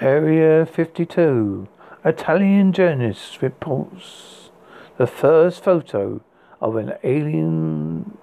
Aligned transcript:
Area 0.00 0.66
52. 0.66 1.68
Italian 2.04 2.72
journalist 2.72 3.40
reports 3.40 4.50
the 4.96 5.06
first 5.06 5.62
photo 5.62 6.20
of 6.60 6.74
an 6.74 6.94
alien 7.04 8.18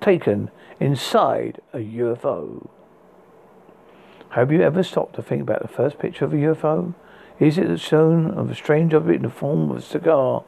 taken 0.00 0.50
inside 0.80 1.60
a 1.74 1.78
UFO. 1.78 2.66
Have 4.30 4.50
you 4.50 4.62
ever 4.62 4.82
stopped 4.82 5.16
to 5.16 5.22
think 5.22 5.42
about 5.42 5.60
the 5.60 5.68
first 5.68 5.98
picture 5.98 6.24
of 6.24 6.32
a 6.32 6.36
UFO? 6.36 6.94
Is 7.38 7.58
it 7.58 7.78
shown 7.78 8.30
of 8.30 8.50
a 8.50 8.54
strange 8.54 8.94
object 8.94 9.16
in 9.16 9.22
the 9.22 9.28
form 9.28 9.70
of 9.70 9.76
a 9.76 9.82
cigar 9.82 10.44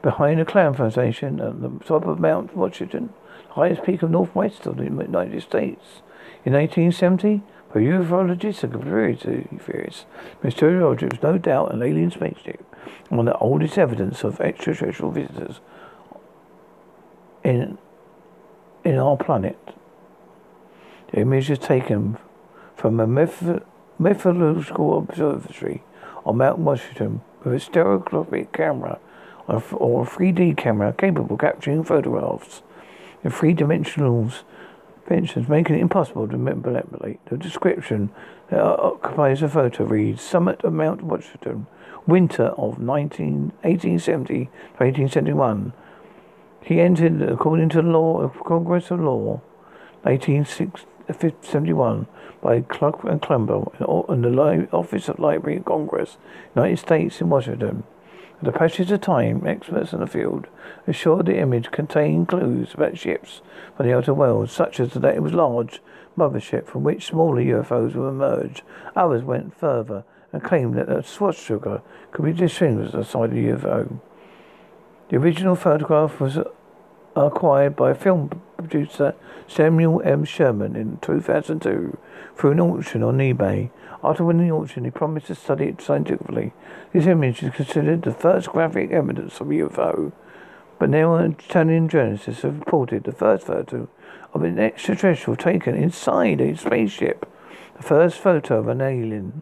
behind 0.00 0.40
a 0.40 0.46
cloud 0.46 0.78
formation 0.78 1.40
at 1.40 1.60
the 1.60 1.68
top 1.84 2.06
of 2.06 2.18
Mount 2.18 2.56
Washington, 2.56 3.12
highest 3.50 3.82
peak 3.82 4.02
of 4.02 4.10
northwest 4.10 4.64
of 4.64 4.78
the 4.78 4.84
United 4.84 5.42
States? 5.42 6.00
In 6.46 6.54
1870, 6.54 7.42
for 7.74 7.80
ufologists 7.80 8.62
and 8.62 8.72
conspiracy 8.72 9.48
theorists, 9.58 10.04
mysterious 10.44 10.84
object 10.84 11.14
was 11.14 11.22
no 11.24 11.36
doubt 11.36 11.74
an 11.74 11.82
alien 11.82 12.08
spaceship, 12.08 12.64
one 13.08 13.26
of 13.26 13.34
the 13.34 13.38
oldest 13.40 13.76
evidence 13.76 14.22
of 14.22 14.40
extraterrestrial 14.40 15.10
visitors 15.10 15.58
in 17.42 17.76
in 18.84 18.96
our 18.96 19.16
planet. 19.16 19.58
The 21.10 21.22
image 21.22 21.50
is 21.50 21.58
taken 21.58 22.16
from 22.76 23.00
a 23.00 23.08
meteorological 23.08 24.96
observatory 24.98 25.82
on 26.24 26.36
Mount 26.36 26.60
Washington 26.60 27.22
with 27.42 27.54
a 27.54 27.58
stereoscopic 27.58 28.52
camera 28.52 29.00
or 29.48 30.04
a 30.04 30.06
3D 30.06 30.56
camera 30.56 30.92
capable 30.96 31.34
of 31.34 31.40
capturing 31.40 31.82
photographs 31.82 32.62
in 33.24 33.32
three 33.32 33.52
dimensionals 33.52 34.44
dimensions, 35.06 35.48
making 35.48 35.76
it 35.76 35.80
impossible 35.80 36.26
to 36.28 36.36
manipulate. 36.36 37.24
The 37.26 37.36
description 37.36 38.10
that 38.50 38.60
occupies 38.60 39.40
the 39.40 39.48
photo 39.48 39.84
reads 39.84 40.22
Summit 40.22 40.62
of 40.64 40.72
Mount 40.72 41.02
Washington, 41.02 41.66
winter 42.06 42.52
of 42.56 42.78
19, 42.78 43.52
1870 43.62 44.34
to 44.34 44.40
1871. 44.84 45.72
He 46.62 46.80
entered, 46.80 47.22
according 47.22 47.68
to 47.70 47.82
the 47.82 47.88
law 47.88 48.20
of 48.20 48.44
Congress 48.44 48.90
of 48.90 49.00
Law, 49.00 49.40
1871, 50.02 52.06
by 52.42 52.60
Clark 52.62 53.04
and 53.04 53.22
Clember 53.22 53.64
in 54.08 54.22
the 54.22 54.68
Office 54.72 55.08
of 55.08 55.18
Library 55.18 55.58
of 55.58 55.64
Congress, 55.64 56.18
United 56.54 56.78
States 56.78 57.20
in 57.20 57.30
Washington. 57.30 57.84
The 58.42 58.52
passage 58.52 58.90
of 58.90 59.00
time, 59.00 59.46
experts 59.46 59.92
in 59.92 60.00
the 60.00 60.06
field 60.06 60.48
assured 60.86 61.26
the 61.26 61.38
image 61.38 61.70
contained 61.70 62.28
clues 62.28 62.74
about 62.74 62.98
ships 62.98 63.40
from 63.76 63.86
the 63.86 63.96
outer 63.96 64.12
world, 64.12 64.50
such 64.50 64.80
as 64.80 64.92
that 64.92 65.14
it 65.14 65.22
was 65.22 65.32
large 65.32 65.80
mothership 66.18 66.66
from 66.66 66.82
which 66.82 67.06
smaller 67.06 67.40
UFOs 67.40 67.94
would 67.94 68.08
emerge. 68.08 68.62
Others 68.96 69.22
went 69.22 69.56
further 69.56 70.04
and 70.32 70.42
claimed 70.42 70.74
that 70.74 70.88
a 70.88 71.02
swastika 71.02 71.82
could 72.12 72.24
be 72.24 72.32
distinguished 72.32 72.94
as 72.94 73.06
a 73.06 73.10
side 73.10 73.30
of 73.30 73.34
the 73.36 73.48
UFO. 73.48 74.00
The 75.08 75.16
original 75.16 75.54
photograph 75.54 76.20
was 76.20 76.38
acquired 77.14 77.76
by 77.76 77.94
film 77.94 78.42
producer 78.56 79.14
Samuel 79.46 80.02
M. 80.02 80.24
Sherman 80.24 80.74
in 80.74 80.98
2002 81.02 81.96
through 82.36 82.50
an 82.50 82.60
auction 82.60 83.02
on 83.02 83.18
eBay. 83.18 83.70
After 84.04 84.22
winning 84.22 84.48
the 84.48 84.54
auction, 84.54 84.84
he 84.84 84.90
promised 84.90 85.28
to 85.28 85.34
study 85.34 85.64
it 85.64 85.80
scientifically. 85.80 86.52
This 86.92 87.06
image 87.06 87.42
is 87.42 87.54
considered 87.54 88.02
the 88.02 88.12
first 88.12 88.48
graphic 88.50 88.90
evidence 88.90 89.40
of 89.40 89.46
UFO, 89.46 90.12
but 90.78 90.90
now 90.90 91.16
Italian 91.16 91.88
journalists 91.88 92.42
have 92.42 92.58
reported 92.58 93.04
the 93.04 93.12
first 93.12 93.46
photo 93.46 93.88
of 94.34 94.42
an 94.42 94.58
extraterrestrial 94.58 95.36
taken 95.36 95.74
inside 95.74 96.42
a 96.42 96.54
spaceship. 96.54 97.26
The 97.78 97.82
first 97.82 98.18
photo 98.18 98.58
of 98.58 98.68
an 98.68 98.82
alien 98.82 99.40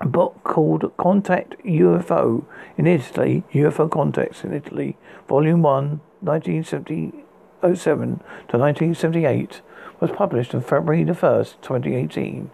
a 0.00 0.06
book 0.06 0.40
called 0.44 0.92
Contact 0.98 1.56
UFO 1.64 2.44
in 2.76 2.86
Italy, 2.86 3.42
UFO 3.52 3.90
Contacts 3.90 4.44
in 4.44 4.52
Italy, 4.52 4.98
Volume 5.28 5.62
1, 5.62 6.00
1907 6.20 7.20
to 7.62 8.58
1978, 8.58 9.62
was 10.00 10.10
published 10.10 10.54
on 10.54 10.60
February 10.60 11.04
the 11.04 11.12
1st, 11.12 11.54
2018, 11.62 12.50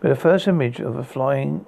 with 0.00 0.10
the 0.10 0.16
first 0.16 0.46
image 0.46 0.80
of 0.80 0.96
a 0.96 1.04
flying 1.04 1.66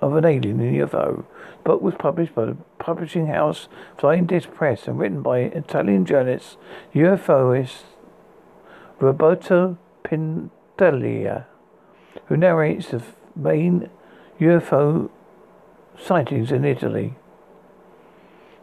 of 0.00 0.16
an 0.16 0.24
alien 0.24 0.60
in 0.60 0.74
UFO. 0.74 1.24
The 1.58 1.62
book 1.64 1.82
was 1.82 1.94
published 1.98 2.34
by 2.34 2.46
the 2.46 2.56
publishing 2.78 3.26
house 3.26 3.68
Flying 3.98 4.26
Disc 4.26 4.50
Press 4.50 4.86
and 4.86 4.98
written 4.98 5.22
by 5.22 5.40
Italian 5.40 6.04
journalist 6.04 6.56
UFOist 6.94 7.82
Roberto 8.98 9.78
Pintelia, 10.04 11.44
who 12.26 12.36
narrates 12.36 12.88
the 12.88 13.02
main 13.36 13.90
UFO 14.38 15.10
sightings 15.98 16.50
in 16.50 16.64
Italy. 16.64 17.14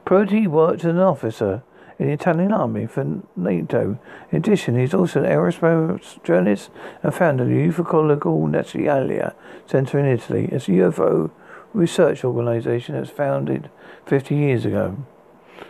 Proti 0.05 0.47
worked 0.47 0.79
as 0.79 0.91
an 0.91 0.99
officer 0.99 1.63
in 1.99 2.07
the 2.07 2.13
Italian 2.13 2.51
army 2.51 2.85
for 2.85 3.21
NATO. 3.35 3.99
In 4.31 4.37
addition, 4.37 4.75
he 4.75 4.83
is 4.83 4.93
also 4.93 5.23
an 5.23 5.29
aerospace 5.29 6.23
journalist 6.23 6.69
and 7.01 7.13
founder 7.13 7.43
of 7.43 7.49
the 7.49 7.55
Ufological 7.55 8.47
Nazionale 8.49 9.33
Center 9.65 9.99
in 9.99 10.05
Italy. 10.05 10.49
It's 10.51 10.67
a 10.67 10.71
UFO 10.71 11.31
research 11.73 12.23
organization 12.23 12.95
that 12.95 13.01
was 13.01 13.09
founded 13.09 13.69
50 14.05 14.35
years 14.35 14.65
ago. 14.65 14.97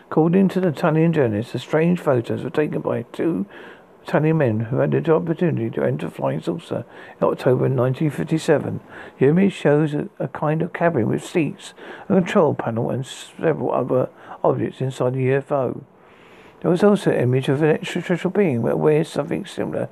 According 0.10 0.50
to 0.50 0.62
the 0.62 0.70
Italian 0.70 1.14
journalist, 1.14 1.54
the 1.54 1.60
strange 1.60 2.00
photos 2.00 2.44
were 2.44 2.50
taken 2.50 2.82
by 2.82 3.04
two 3.04 3.46
Italian 4.04 4.38
men 4.38 4.60
who 4.62 4.78
had 4.78 4.92
the 4.92 5.14
opportunity 5.14 5.70
to 5.70 5.84
enter 5.84 6.10
flying 6.10 6.42
saucer 6.42 6.86
in 7.20 7.28
October 7.28 7.64
1957. 7.64 8.80
The 9.20 9.28
image 9.28 9.54
shows 9.54 9.94
a, 9.94 10.08
a, 10.18 10.30
kind 10.30 10.62
of 10.62 10.72
cabin 10.72 11.10
with 11.10 11.26
seats, 11.26 11.74
a 12.08 12.16
control 12.16 12.54
panel, 12.54 12.90
and 12.90 13.06
several 13.06 13.74
other 13.74 14.10
objects 14.46 14.80
inside 14.80 15.14
the 15.14 15.28
UFO. 15.28 15.84
There 16.62 16.72
was 16.72 16.84
also 16.84 17.12
an 17.12 17.20
image 17.20 17.50
of 17.50 17.62
an 17.62 17.70
extraterrestrial 17.70 18.32
being 18.32 18.64
that 18.64 18.80
wears 18.80 19.08
something 19.08 19.46
similar 19.46 19.90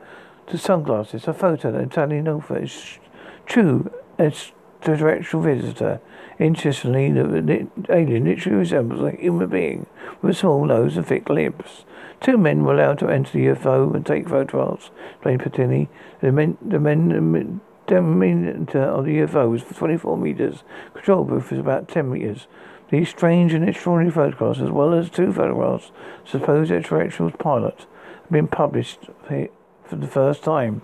to 0.48 0.58
sunglasses. 0.58 1.28
A 1.28 1.34
photo 1.34 1.72
that 1.72 1.82
Italian 1.82 2.28
author 2.28 2.58
is 2.58 2.98
true 3.46 3.92
extraterrestrial 4.18 5.44
visitor. 5.44 6.02
Interestingly, 6.40 7.12
the 7.12 7.68
alien 7.90 8.26
literally 8.26 8.58
resembles 8.58 9.02
a 9.02 9.12
human 9.16 9.48
being 9.48 9.86
with 10.22 10.36
a 10.36 10.40
small 10.40 10.66
nose 10.66 10.98
and 10.98 11.06
thick 11.06 11.30
lips. 11.30 11.86
Two 12.20 12.38
men 12.38 12.64
were 12.64 12.74
allowed 12.74 13.00
to 13.00 13.10
enter 13.10 13.32
the 13.32 13.46
UFO 13.48 13.94
and 13.94 14.06
take 14.06 14.28
photographs, 14.28 14.90
explained 15.14 15.42
Patini. 15.42 15.88
The 16.22 16.32
men, 16.32 16.58
the 16.62 16.80
men, 16.80 17.10
the 17.10 17.60
diameter 17.88 18.82
of 18.82 19.06
the 19.06 19.20
UFO 19.20 19.52
was 19.52 19.64
24 19.64 20.18
meters. 20.18 20.64
Control 20.94 21.24
booth 21.24 21.52
was 21.52 21.60
about 21.60 21.88
10 21.88 22.10
meters. 22.10 22.48
These 22.96 23.10
strange 23.10 23.52
and 23.52 23.68
extraordinary 23.68 24.10
photographs, 24.10 24.62
as 24.62 24.72
well 24.72 24.94
as 24.94 25.10
two 25.10 25.34
photographs 25.34 25.92
supposed 26.24 26.72
extraterrestrial 26.72 27.30
pilots, 27.32 27.88
have 28.22 28.32
been 28.32 28.48
published 28.48 29.10
for 29.28 29.96
the 29.98 30.08
first 30.08 30.44
time. 30.44 30.82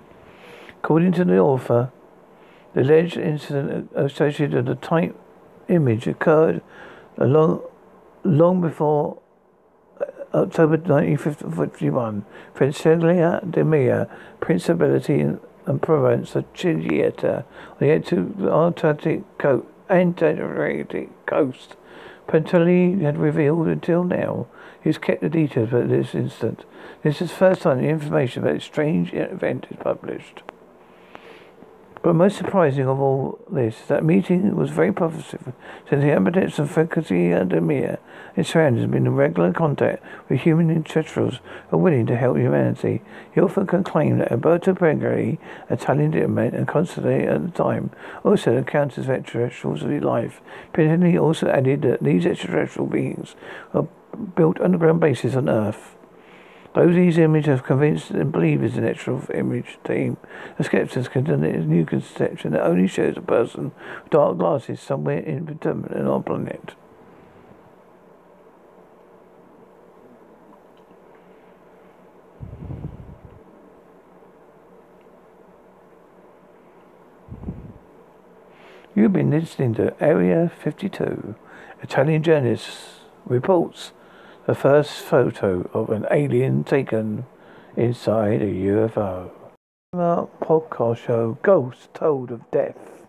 According 0.83 1.13
to 1.13 1.23
the 1.23 1.37
author, 1.37 1.89
the 2.73 2.81
alleged 2.81 3.15
incident 3.15 3.89
associated 3.95 4.55
with 4.55 4.65
the 4.65 4.75
type 4.75 5.15
image 5.69 6.05
occurred 6.05 6.61
long, 7.17 7.61
long 8.25 8.59
before 8.59 9.17
uh, 10.01 10.05
October 10.33 10.75
1951. 10.75 12.25
Franciglia 12.53 13.49
de 13.49 13.63
Mia, 13.63 14.09
Principality 14.41 15.21
and 15.21 15.81
Provence 15.81 16.35
of 16.35 16.51
Chigieta, 16.53 17.45
on 17.69 17.77
the 17.79 18.51
Antarctic 18.51 19.23
Antarctic 19.89 21.25
coast. 21.25 21.77
Penteli 22.31 23.01
had 23.01 23.17
revealed 23.17 23.67
until 23.67 24.05
now 24.05 24.47
he 24.81 24.87
has 24.87 24.97
kept 24.97 25.19
the 25.21 25.29
details 25.29 25.73
of 25.73 25.89
this 25.89 26.15
incident. 26.15 26.63
This 27.03 27.21
is 27.21 27.29
the 27.29 27.35
first 27.35 27.63
time 27.63 27.81
the 27.81 27.89
information 27.89 28.41
about 28.41 28.53
this 28.53 28.63
strange 28.63 29.13
event 29.13 29.67
is 29.69 29.77
published. 29.77 30.41
But 32.03 32.15
most 32.15 32.35
surprising 32.35 32.87
of 32.87 32.99
all 32.99 33.37
this, 33.51 33.81
that 33.87 34.03
meeting 34.03 34.55
was 34.55 34.71
very 34.71 34.91
positive, 34.91 35.53
since 35.87 36.01
the 36.01 36.07
inhabitants 36.07 36.57
of 36.57 36.71
Frecasia 36.71 37.47
de 37.47 37.61
Mir 37.61 37.99
and 38.35 38.47
surroundings 38.47 38.81
have 38.81 38.91
been 38.91 39.05
in 39.05 39.13
regular 39.13 39.53
contact 39.53 40.01
with 40.27 40.41
human 40.41 40.71
extraterrestrials 40.71 41.39
who 41.69 41.75
are 41.75 41.79
willing 41.79 42.07
to 42.07 42.15
help 42.15 42.37
humanity. 42.37 43.03
He 43.31 43.39
often 43.39 43.67
can 43.67 43.83
claim 43.83 44.17
that 44.17 44.31
Alberto 44.31 44.73
Bregari, 44.73 45.37
Italian 45.69 46.09
diplomat 46.09 46.55
and 46.55 46.67
consulate 46.67 47.27
at 47.27 47.43
the 47.43 47.51
time, 47.51 47.91
also 48.23 48.57
encounters 48.57 49.07
extraterrestrials 49.07 49.83
of 49.83 49.91
his 49.91 50.03
life. 50.03 50.41
Pinelli 50.73 51.21
also 51.21 51.49
added 51.49 51.83
that 51.83 52.01
these 52.01 52.25
extraterrestrial 52.25 52.87
beings 52.87 53.35
are 53.75 53.87
built 54.35 54.59
underground 54.59 54.99
bases 54.99 55.35
on 55.35 55.47
Earth. 55.47 55.95
Those 56.73 56.95
these 56.95 57.17
images 57.17 57.47
have 57.47 57.63
convinced 57.63 58.11
and 58.11 58.31
believers 58.31 58.77
in 58.77 58.85
extra 58.85 59.21
image 59.33 59.77
team. 59.83 60.15
The 60.57 60.63
skeptics 60.63 61.09
condemn 61.09 61.43
it 61.43 61.55
as 61.55 61.65
new 61.65 61.85
conception 61.85 62.53
that 62.53 62.65
only 62.65 62.87
shows 62.87 63.17
a 63.17 63.21
person 63.21 63.73
with 64.03 64.09
dark 64.09 64.37
glasses 64.37 64.79
somewhere 64.79 65.19
in 65.19 65.59
on 65.65 66.07
our 66.07 66.21
planet. 66.21 66.75
You've 78.93 79.13
been 79.13 79.31
listening 79.31 79.73
to 79.75 79.93
Area 80.01 80.51
52. 80.63 81.35
Italian 81.81 82.23
journalist 82.23 82.69
reports 83.25 83.91
the 84.47 84.55
first 84.55 84.93
photo 85.03 85.69
of 85.71 85.91
an 85.91 86.05
alien 86.09 86.63
taken 86.63 87.25
inside 87.77 88.41
a 88.41 88.45
UFO. 88.45 89.29
Podcast 89.93 90.97
show 90.97 91.37
Ghosts 91.43 91.89
Told 91.93 92.31
of 92.31 92.49
Death. 92.49 93.05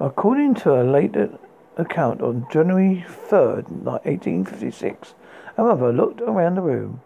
According 0.00 0.54
to 0.56 0.80
a 0.80 0.82
later 0.82 1.38
account 1.76 2.20
on 2.20 2.46
January 2.50 3.04
3rd, 3.08 3.70
1856, 3.70 5.14
a 5.56 5.62
mother 5.62 5.92
looked 5.92 6.20
around 6.22 6.56
the 6.56 6.62
room 6.62 7.02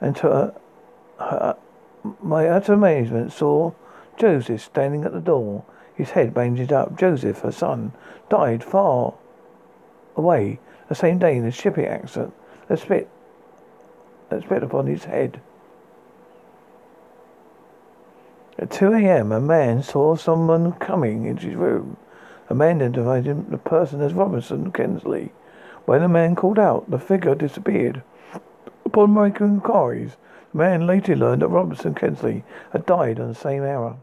and 0.00 0.16
to 0.16 0.22
her, 0.22 0.54
her, 1.20 1.56
my 2.20 2.48
utter 2.48 2.72
amazement 2.72 3.32
saw 3.32 3.70
Joseph 4.18 4.60
standing 4.60 5.04
at 5.04 5.12
the 5.12 5.20
door, 5.20 5.64
his 5.94 6.10
head 6.10 6.34
bandaged 6.34 6.72
up. 6.72 6.98
Joseph, 6.98 7.40
her 7.40 7.52
son, 7.52 7.92
died 8.28 8.64
far 8.64 9.14
away 10.16 10.58
the 10.88 10.94
same 10.94 11.18
day 11.18 11.36
in 11.36 11.44
a 11.44 11.50
shipping 11.50 11.86
accident 11.86 12.34
that 12.68 12.78
spit, 12.78 13.08
that 14.28 14.42
spit 14.42 14.62
upon 14.62 14.86
his 14.86 15.04
head. 15.04 15.40
At 18.58 18.70
2 18.70 18.92
a.m., 18.92 19.32
a 19.32 19.40
man 19.40 19.82
saw 19.82 20.14
someone 20.14 20.72
coming 20.72 21.26
into 21.26 21.46
his 21.46 21.56
room. 21.56 21.96
A 22.48 22.54
man 22.54 22.76
identified 22.76 23.24
the 23.24 23.58
person 23.58 24.00
as 24.00 24.12
Robinson 24.12 24.70
Kingsley. 24.70 25.32
When 25.86 26.02
the 26.02 26.08
man 26.08 26.36
called 26.36 26.58
out, 26.58 26.90
the 26.90 26.98
figure 26.98 27.34
disappeared. 27.34 28.02
Upon 28.84 29.12
making 29.12 29.46
inquiries, 29.46 30.16
the 30.52 30.58
man 30.58 30.86
later 30.86 31.16
learned 31.16 31.42
that 31.42 31.48
Robinson 31.48 31.94
Kingsley 31.94 32.44
had 32.72 32.86
died 32.86 33.18
on 33.18 33.28
the 33.28 33.34
same 33.34 33.64
hour. 33.64 33.96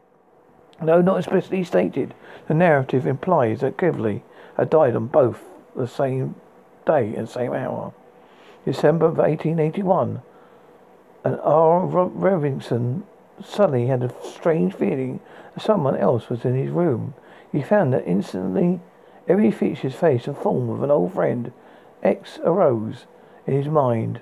Though 0.82 1.02
not 1.02 1.20
explicitly 1.20 1.64
stated, 1.64 2.14
the 2.48 2.54
narrative 2.54 3.08
implies 3.08 3.62
that 3.62 3.78
Kingsley 3.78 4.24
had 4.58 4.70
died 4.70 4.96
on 4.96 5.08
both 5.08 5.46
the 5.76 5.88
same 5.88 6.36
day 6.86 7.14
and 7.16 7.28
same 7.30 7.54
hour. 7.54 7.94
December 8.66 9.08
of 9.08 9.18
1881, 9.18 10.22
and 11.24 11.40
R. 11.42 11.86
Robinson 11.86 13.04
suddenly 13.44 13.88
had 13.88 14.04
a 14.04 14.14
strange 14.24 14.74
feeling 14.74 15.20
that 15.54 15.64
someone 15.64 15.98
else 15.98 16.30
was 16.30 16.46
in 16.46 16.56
his 16.56 16.72
room. 16.72 17.14
He 17.52 17.62
found 17.62 17.94
that 17.94 18.08
instantly 18.08 18.80
every 19.28 19.52
feature, 19.52 19.90
face, 19.90 20.28
and 20.28 20.38
form 20.38 20.70
of 20.70 20.84
an 20.84 20.92
old 20.92 21.14
friend 21.14 21.52
X 22.04 22.40
arose 22.44 23.06
in 23.48 23.56
his 23.56 23.68
mind. 23.68 24.22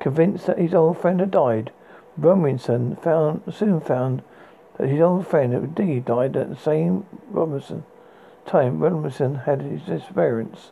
Convinced 0.00 0.46
that 0.46 0.58
his 0.58 0.74
old 0.74 0.98
friend 0.98 1.20
had 1.20 1.30
died, 1.30 1.72
Robinson 2.16 2.96
found, 2.96 3.42
soon 3.52 3.80
found 3.80 4.22
that 4.78 4.88
his 4.88 5.00
old 5.00 5.26
friend 5.26 5.52
had 5.52 5.62
indeed 5.62 6.04
died 6.04 6.36
at 6.36 6.48
the 6.48 6.56
same 6.56 7.06
Robinson 7.30 7.84
time 8.46 8.80
Robinson 8.80 9.36
had 9.36 9.62
his 9.62 9.82
disappearance. 9.82 10.70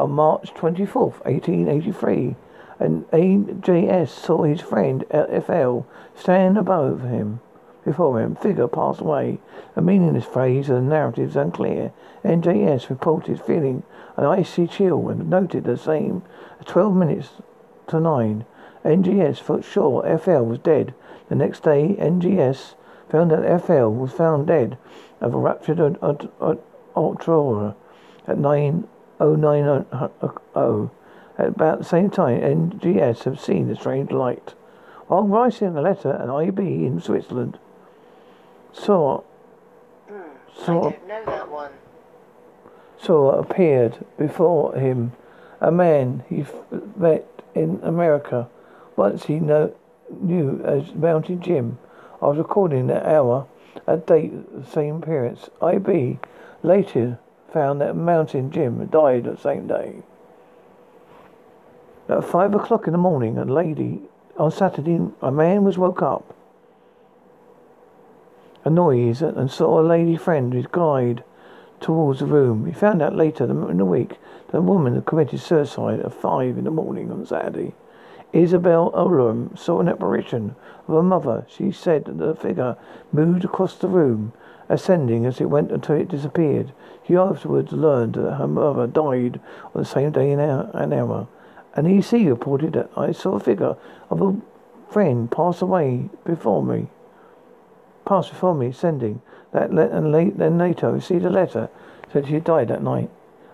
On 0.00 0.12
March 0.12 0.54
24th, 0.54 1.22
1883, 1.26 2.34
and 2.78 3.06
AJS 3.10 4.08
saw 4.08 4.44
his 4.44 4.62
friend 4.62 5.04
FL 5.10 5.80
stand 6.14 6.56
above 6.56 7.02
him. 7.02 7.40
Before 7.84 8.18
him, 8.18 8.34
figure 8.34 8.66
passed 8.66 9.02
away. 9.02 9.40
The 9.74 9.82
meaning 9.82 10.08
of 10.08 10.14
this 10.14 10.24
phrase 10.24 10.70
and 10.70 10.86
the 10.86 10.94
narrative 10.94 11.28
is 11.28 11.36
unclear. 11.36 11.92
NJS 12.24 12.88
reported 12.88 13.42
feeling 13.42 13.82
an 14.16 14.24
icy 14.24 14.66
chill 14.66 15.10
and 15.10 15.28
noted 15.28 15.64
the 15.64 15.76
same 15.76 16.22
at 16.58 16.66
12 16.66 16.96
minutes 16.96 17.28
to 17.88 18.00
9. 18.00 18.46
NGS 18.82 19.38
felt 19.38 19.66
sure 19.66 20.18
FL 20.18 20.44
was 20.44 20.60
dead. 20.60 20.94
The 21.28 21.34
next 21.34 21.62
day, 21.62 21.94
NGS 22.00 22.72
found 23.10 23.32
that 23.32 23.60
FL 23.60 23.88
was 23.88 24.12
found 24.12 24.46
dead 24.46 24.78
of 25.20 25.34
a 25.34 25.38
ruptured 25.38 25.98
ultra 26.96 27.76
at 28.26 28.38
9.090. 29.26 30.90
At 31.38 31.46
about 31.46 31.78
the 31.78 31.84
same 31.84 32.10
time, 32.10 32.40
NGS 32.40 33.24
have 33.24 33.40
seen 33.40 33.70
a 33.70 33.76
strange 33.76 34.10
light. 34.10 34.54
While 35.06 35.24
writing 35.24 35.76
a 35.76 35.80
letter, 35.80 36.10
an 36.10 36.28
IB 36.28 36.60
in 36.60 37.00
Switzerland 37.00 37.58
saw 38.72 39.22
mm, 40.10 40.22
saw, 40.54 40.88
I 40.88 40.90
don't 40.90 41.08
know 41.08 41.24
that 41.24 41.50
one. 41.50 41.72
saw 42.98 43.30
appeared 43.30 44.04
before 44.18 44.74
him 44.76 45.12
a 45.60 45.72
man 45.72 46.24
he 46.28 46.44
met 46.96 47.26
in 47.54 47.80
America. 47.82 48.48
Once 48.96 49.24
he 49.24 49.40
know, 49.40 49.74
knew 50.20 50.62
as 50.64 50.94
Mountain 50.94 51.40
Jim. 51.40 51.78
I 52.20 52.26
was 52.26 52.38
recording 52.38 52.86
that 52.88 53.06
hour, 53.06 53.46
a 53.86 53.96
date, 53.96 54.32
the 54.54 54.66
same 54.66 54.96
appearance. 54.96 55.48
IB 55.62 56.18
later 56.62 57.18
found 57.52 57.80
that 57.80 57.96
Mountain 57.96 58.50
Jim 58.50 58.86
died 58.86 59.24
the 59.24 59.36
same 59.36 59.66
day. 59.66 60.02
At 62.08 62.24
five 62.24 62.54
o'clock 62.54 62.86
in 62.86 62.92
the 62.92 62.98
morning, 62.98 63.38
a 63.38 63.44
lady 63.44 64.02
on 64.36 64.50
Saturday, 64.50 65.00
a 65.22 65.30
man 65.30 65.64
was 65.64 65.78
woke 65.78 66.02
up 66.02 66.34
a 68.64 68.70
noise 68.70 69.22
and 69.22 69.50
saw 69.50 69.80
a 69.80 69.82
lady 69.82 70.16
friend 70.16 70.52
his 70.52 70.66
guide 70.66 71.24
towards 71.80 72.20
the 72.20 72.26
room. 72.26 72.66
He 72.66 72.72
found 72.72 73.00
out 73.00 73.16
later 73.16 73.44
in 73.44 73.78
the 73.78 73.84
week 73.84 74.18
that 74.48 74.58
a 74.58 74.62
woman 74.62 74.94
had 74.94 75.06
committed 75.06 75.40
suicide 75.40 76.00
at 76.00 76.12
five 76.12 76.58
in 76.58 76.64
the 76.64 76.70
morning 76.70 77.10
on 77.10 77.24
Saturday. 77.24 77.72
Isabel 78.32 78.92
Olam 78.92 79.58
saw 79.58 79.80
an 79.80 79.88
apparition 79.88 80.54
of 80.86 80.94
her 80.94 81.02
mother. 81.02 81.46
She 81.48 81.72
said 81.72 82.04
that 82.04 82.18
the 82.18 82.34
figure 82.34 82.76
moved 83.12 83.44
across 83.44 83.76
the 83.76 83.88
room, 83.88 84.32
ascending 84.70 85.26
as 85.26 85.40
it 85.40 85.50
went 85.50 85.70
until 85.70 85.96
it 85.96 86.08
disappeared. 86.08 86.72
She 87.06 87.16
afterwards 87.16 87.72
learned 87.72 88.14
that 88.14 88.36
her 88.36 88.48
mother 88.48 88.86
died 88.86 89.40
on 89.74 89.82
the 89.82 89.84
same 89.84 90.12
day 90.12 90.32
and 90.32 90.40
hour. 90.40 91.28
An 91.74 91.86
EC 91.86 92.12
reported 92.26 92.72
that 92.72 92.90
I 92.96 93.12
saw 93.12 93.34
a 93.34 93.40
figure 93.40 93.76
of 94.08 94.22
a 94.22 94.36
friend 94.90 95.30
pass 95.30 95.60
away 95.60 96.08
before 96.24 96.62
me 96.62 96.88
passed 98.10 98.30
before 98.30 98.56
me, 98.56 98.72
sending 98.72 99.22
that 99.52 99.72
le- 99.72 99.88
and 99.88 100.10
late, 100.10 100.36
then 100.36 100.58
later 100.58 100.90
received 100.90 101.24
a 101.24 101.30
letter 101.30 101.68
said 102.12 102.26
she 102.26 102.40
died 102.40 102.66
that 102.66 102.82
night. 102.82 103.08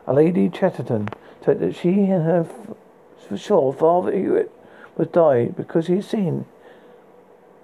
A 0.06 0.14
lady 0.14 0.48
Chatterton 0.48 1.08
said 1.44 1.60
that 1.60 1.74
she 1.74 1.90
and 1.90 2.24
her 2.24 2.46
f- 2.48 2.74
for 3.28 3.36
sure 3.36 3.70
father 3.74 4.12
Hewitt 4.12 4.50
was 4.96 5.08
died 5.08 5.56
because 5.56 5.88
he 5.88 5.96
had 5.96 6.04
seen 6.04 6.46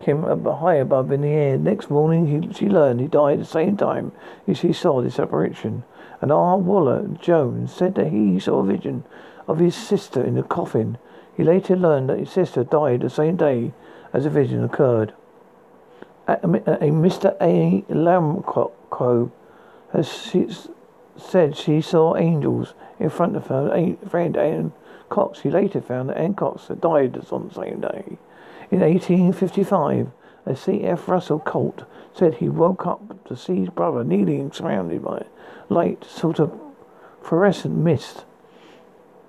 him 0.04 0.22
high 0.44 0.76
above 0.76 1.12
in 1.12 1.22
the 1.22 1.28
air. 1.28 1.58
Next 1.58 1.90
morning, 1.90 2.26
he, 2.26 2.52
she 2.52 2.68
learned 2.68 3.00
he 3.00 3.06
died 3.06 3.34
at 3.34 3.38
the 3.40 3.44
same 3.44 3.76
time 3.76 4.12
as 4.46 4.58
she 4.58 4.72
saw 4.72 5.00
this 5.00 5.18
apparition. 5.18 5.84
And 6.20 6.30
R. 6.30 6.56
Waller 6.56 7.08
Jones 7.20 7.72
said 7.72 7.94
that 7.96 8.08
he 8.08 8.38
saw 8.38 8.60
a 8.60 8.66
vision 8.66 9.04
of 9.48 9.58
his 9.58 9.74
sister 9.74 10.22
in 10.22 10.34
the 10.34 10.42
coffin. 10.42 10.98
He 11.36 11.44
later 11.44 11.76
learned 11.76 12.10
that 12.10 12.18
his 12.18 12.30
sister 12.30 12.64
died 12.64 13.00
the 13.00 13.10
same 13.10 13.36
day 13.36 13.72
as 14.12 14.24
the 14.24 14.30
vision 14.30 14.62
occurred 14.62 15.14
a, 16.26 16.34
a 16.34 16.90
Mr. 16.90 17.36
A. 17.40 17.84
Lamco 17.92 19.30
has 19.92 20.08
she 20.08 20.48
said 21.16 21.56
she 21.56 21.80
saw 21.80 22.16
angels 22.16 22.74
in 22.98 23.10
front 23.10 23.36
of 23.36 23.48
her 23.48 23.96
friend 24.08 24.36
Anne 24.36 24.72
Cox. 25.08 25.40
He 25.40 25.50
later 25.50 25.80
found 25.80 26.08
that 26.08 26.16
Anne 26.16 26.34
Cox 26.34 26.68
had 26.68 26.80
died 26.80 27.16
on 27.30 27.48
the 27.48 27.54
same 27.54 27.80
day. 27.80 28.18
In 28.72 28.80
1855, 28.80 30.08
a 30.46 30.56
C.F. 30.56 31.06
Russell 31.06 31.40
Colt 31.40 31.84
said 32.14 32.36
he 32.36 32.48
woke 32.48 32.86
up 32.86 33.22
to 33.26 33.36
see 33.36 33.56
his 33.56 33.68
brother 33.68 34.02
kneeling 34.02 34.50
surrounded 34.50 35.04
by 35.04 35.26
light, 35.68 36.02
sort 36.04 36.38
of 36.40 36.58
fluorescent 37.20 37.76
mist. 37.76 38.24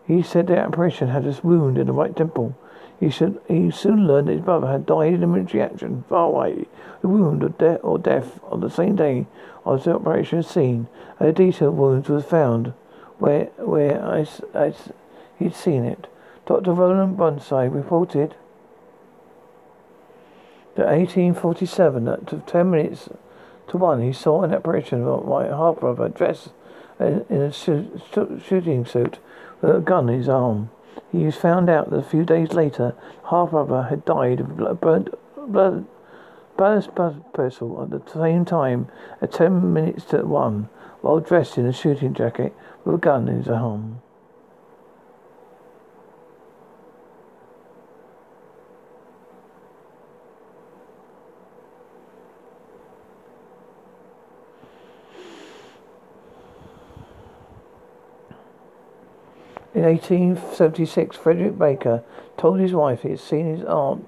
He 0.08 0.22
said 0.22 0.48
the 0.48 0.58
apparition 0.58 1.10
had 1.10 1.28
a 1.28 1.38
wound 1.44 1.78
in 1.78 1.88
the 1.88 1.92
right 1.94 2.16
temple. 2.16 2.58
He, 3.02 3.10
should, 3.10 3.42
he 3.50 3.70
soon 3.70 4.08
learned 4.08 4.30
that 4.30 4.36
his 4.36 4.42
brother 4.42 4.68
had 4.68 4.86
died 4.86 5.16
in 5.16 5.24
a 5.24 5.28
military 5.28 5.62
action 5.62 6.06
far 6.08 6.28
away. 6.28 6.66
The 7.02 7.10
wound 7.10 7.44
or, 7.44 7.50
de- 7.50 7.82
or 7.82 8.00
death 8.00 8.40
on 8.46 8.62
the 8.62 8.70
same 8.70 8.96
day 8.96 9.28
of 9.66 9.84
the 9.84 9.96
operation 9.96 10.42
scene. 10.44 10.88
A 11.20 11.34
detailed 11.34 11.76
wound 11.76 12.08
was 12.08 12.24
found 12.24 12.72
where 13.20 13.48
where 13.58 14.02
I, 14.02 14.26
I, 14.56 14.74
he'd 15.38 15.54
seen 15.54 15.84
it. 15.84 16.08
Dr. 16.46 16.72
Roland 16.72 17.18
Burnside 17.18 17.74
reported 17.74 18.36
that 20.76 20.88
1847 20.88 22.08
at 22.08 22.48
10 22.48 22.72
minutes 22.72 23.10
to 23.68 23.78
1 23.78 24.02
he 24.02 24.12
saw 24.14 24.42
an 24.44 24.54
apparition 24.54 25.04
of 25.04 25.28
my 25.28 25.46
half 25.46 25.80
brother 25.80 26.10
dressed 26.10 26.50
in 27.00 27.26
a 27.30 27.52
shooting 27.52 28.86
suit 28.86 29.20
with 29.62 29.76
a 29.76 29.80
gun 29.80 30.10
in 30.10 30.18
his 30.18 30.30
arm. 30.30 30.70
He 31.12 31.26
was 31.26 31.36
found 31.36 31.70
out 31.70 31.90
that 31.90 31.98
a 31.98 32.04
few 32.04 32.24
days 32.24 32.54
later, 32.54 32.96
half 33.30 33.52
brother 33.52 33.84
had 33.84 34.06
died 34.06 34.40
of 34.40 34.60
a 34.60 34.74
burnt 34.74 35.10
blood, 35.38 35.86
vessel 36.58 37.82
at 37.82 37.90
the 37.90 38.02
same 38.12 38.46
time 38.46 38.88
at 39.22 39.32
ten 39.32 39.74
minutes 39.74 40.06
to 40.06 40.26
one, 40.26 40.70
while 41.02 41.20
dressed 41.20 41.58
in 41.58 41.66
a 41.66 41.74
shooting 41.74 42.14
jacket 42.14 42.54
with 42.86 42.96
a 42.96 43.00
gun 43.00 43.28
in 43.28 43.38
his 43.38 43.50
arm. 43.50 44.02
In 59.76 59.84
1876, 59.84 61.18
Frederick 61.18 61.58
Baker 61.58 62.04
told 62.38 62.60
his 62.60 62.74
wife 62.74 63.02
he 63.02 63.10
had 63.10 63.20
seen 63.20 63.48
his 63.48 63.66
aunt, 63.66 64.06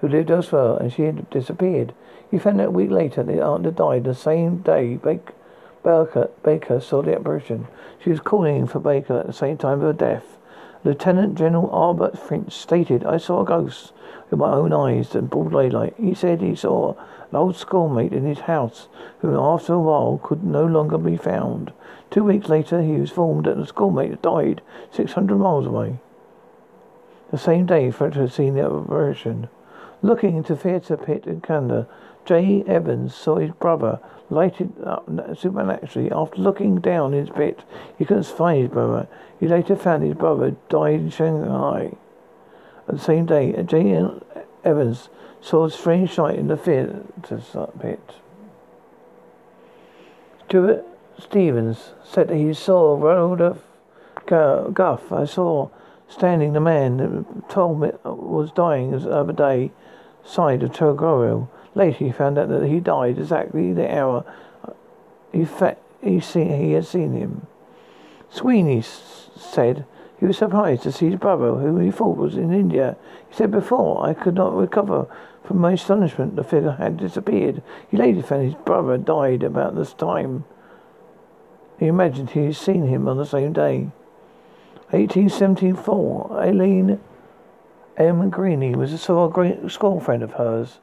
who 0.00 0.08
lived 0.08 0.30
elsewhere, 0.30 0.76
and 0.76 0.92
she 0.92 1.02
had 1.02 1.28
disappeared. 1.30 1.94
He 2.30 2.38
found 2.38 2.60
out 2.60 2.68
a 2.68 2.70
week 2.70 2.90
later 2.90 3.22
that 3.22 3.32
the 3.32 3.42
aunt 3.42 3.64
had 3.64 3.76
died 3.76 4.04
the 4.04 4.14
same 4.14 4.58
day 4.58 4.96
Baker, 4.96 6.30
Baker 6.42 6.80
saw 6.80 7.02
the 7.02 7.14
apparition. 7.14 7.68
She 8.02 8.10
was 8.10 8.20
calling 8.20 8.66
for 8.66 8.80
Baker 8.80 9.20
at 9.20 9.26
the 9.26 9.32
same 9.32 9.56
time 9.56 9.78
of 9.78 9.82
her 9.82 9.92
death. 9.92 10.37
Lieutenant 10.84 11.34
General 11.34 11.68
Albert 11.72 12.18
Finch 12.18 12.52
stated, 12.52 13.04
I 13.04 13.16
saw 13.16 13.42
a 13.42 13.44
ghost 13.44 13.92
with 14.30 14.38
my 14.38 14.52
own 14.52 14.72
eyes 14.72 15.14
in 15.14 15.26
broad 15.26 15.52
daylight. 15.52 15.94
He 15.98 16.14
said 16.14 16.40
he 16.40 16.54
saw 16.54 16.94
an 17.30 17.36
old 17.36 17.56
schoolmate 17.56 18.12
in 18.12 18.24
his 18.24 18.40
house 18.40 18.88
who 19.20 19.38
after 19.38 19.74
a 19.74 19.80
while 19.80 20.20
could 20.22 20.44
no 20.44 20.64
longer 20.64 20.98
be 20.98 21.16
found. 21.16 21.72
Two 22.10 22.24
weeks 22.24 22.48
later 22.48 22.80
he 22.80 22.92
was 22.92 23.10
informed 23.10 23.46
that 23.46 23.56
the 23.56 23.66
schoolmate 23.66 24.10
had 24.10 24.22
died 24.22 24.62
six 24.90 25.12
hundred 25.12 25.38
miles 25.38 25.66
away. 25.66 25.98
The 27.30 27.38
same 27.38 27.66
day 27.66 27.90
Frederick 27.90 28.30
had 28.30 28.32
seen 28.32 28.54
the 28.54 28.64
apparition. 28.64 29.48
Looking 30.00 30.36
into 30.36 30.54
theatre 30.54 30.96
pit 30.96 31.26
in 31.26 31.40
Canada, 31.40 31.88
J. 32.28 32.62
Evans 32.66 33.14
saw 33.14 33.36
his 33.36 33.52
brother 33.52 34.00
lighted 34.28 34.70
up 34.84 35.08
supernaturally. 35.34 36.12
After 36.12 36.42
looking 36.42 36.78
down 36.78 37.14
his 37.14 37.30
pit, 37.30 37.60
he 37.96 38.04
couldn't 38.04 38.26
find 38.26 38.60
his 38.60 38.70
brother. 38.70 39.08
He 39.40 39.48
later 39.48 39.74
found 39.74 40.02
his 40.02 40.12
brother 40.12 40.54
died 40.68 41.00
in 41.00 41.08
Shanghai. 41.08 41.92
At 42.86 42.96
the 42.96 43.00
same 43.00 43.24
day, 43.24 43.54
J. 43.62 44.06
Evans 44.62 45.08
saw 45.40 45.64
a 45.64 45.70
strange 45.70 46.12
sight 46.12 46.38
in 46.38 46.48
the 46.48 46.58
theatre 46.58 47.02
pit. 47.80 48.14
Stuart 50.48 50.84
Stevens 51.18 51.92
said 52.04 52.28
that 52.28 52.36
he 52.36 52.52
saw 52.52 52.98
Ronald 53.00 53.58
Guff. 54.26 55.12
I 55.12 55.24
saw 55.24 55.70
standing 56.08 56.52
the 56.52 56.60
man 56.60 56.98
that 56.98 57.48
told 57.48 57.80
me 57.80 57.92
was 58.04 58.52
dying 58.52 58.90
the 58.90 59.10
other 59.10 59.32
day 59.32 59.72
side 60.22 60.62
of 60.62 60.72
Torgoro. 60.72 61.48
Later 61.74 62.04
he 62.04 62.12
found 62.12 62.38
out 62.38 62.48
that 62.48 62.66
he 62.66 62.80
died 62.80 63.18
exactly 63.18 63.72
the 63.72 63.94
hour 63.96 64.24
he, 65.32 65.46
he, 66.02 66.20
see- 66.20 66.44
he 66.44 66.72
had 66.72 66.86
seen 66.86 67.12
him. 67.12 67.46
Sweeney 68.30 68.78
s- 68.78 69.30
said 69.36 69.84
he 70.18 70.26
was 70.26 70.38
surprised 70.38 70.82
to 70.82 70.92
see 70.92 71.10
his 71.10 71.18
brother, 71.20 71.54
whom 71.54 71.80
he 71.80 71.90
thought 71.90 72.16
was 72.16 72.36
in 72.36 72.52
India. 72.52 72.96
He 73.28 73.34
said 73.36 73.50
before, 73.50 74.04
I 74.04 74.14
could 74.14 74.34
not 74.34 74.54
recover 74.54 75.06
from 75.44 75.58
my 75.58 75.72
astonishment. 75.72 76.36
The 76.36 76.44
figure 76.44 76.72
had 76.72 76.96
disappeared. 76.96 77.62
He 77.90 77.96
later 77.96 78.22
found 78.22 78.44
his 78.44 78.54
brother 78.54 78.98
died 78.98 79.42
about 79.42 79.76
this 79.76 79.92
time. 79.92 80.44
He 81.78 81.86
imagined 81.86 82.30
he 82.30 82.46
had 82.46 82.56
seen 82.56 82.86
him 82.88 83.06
on 83.08 83.16
the 83.16 83.26
same 83.26 83.52
day. 83.52 83.90
1874, 84.90 86.40
Aileen 86.40 86.98
M. 87.96 88.30
Greeny 88.30 88.74
was 88.74 88.92
a 88.92 88.98
school 88.98 90.00
friend 90.00 90.22
of 90.22 90.32
hers. 90.32 90.78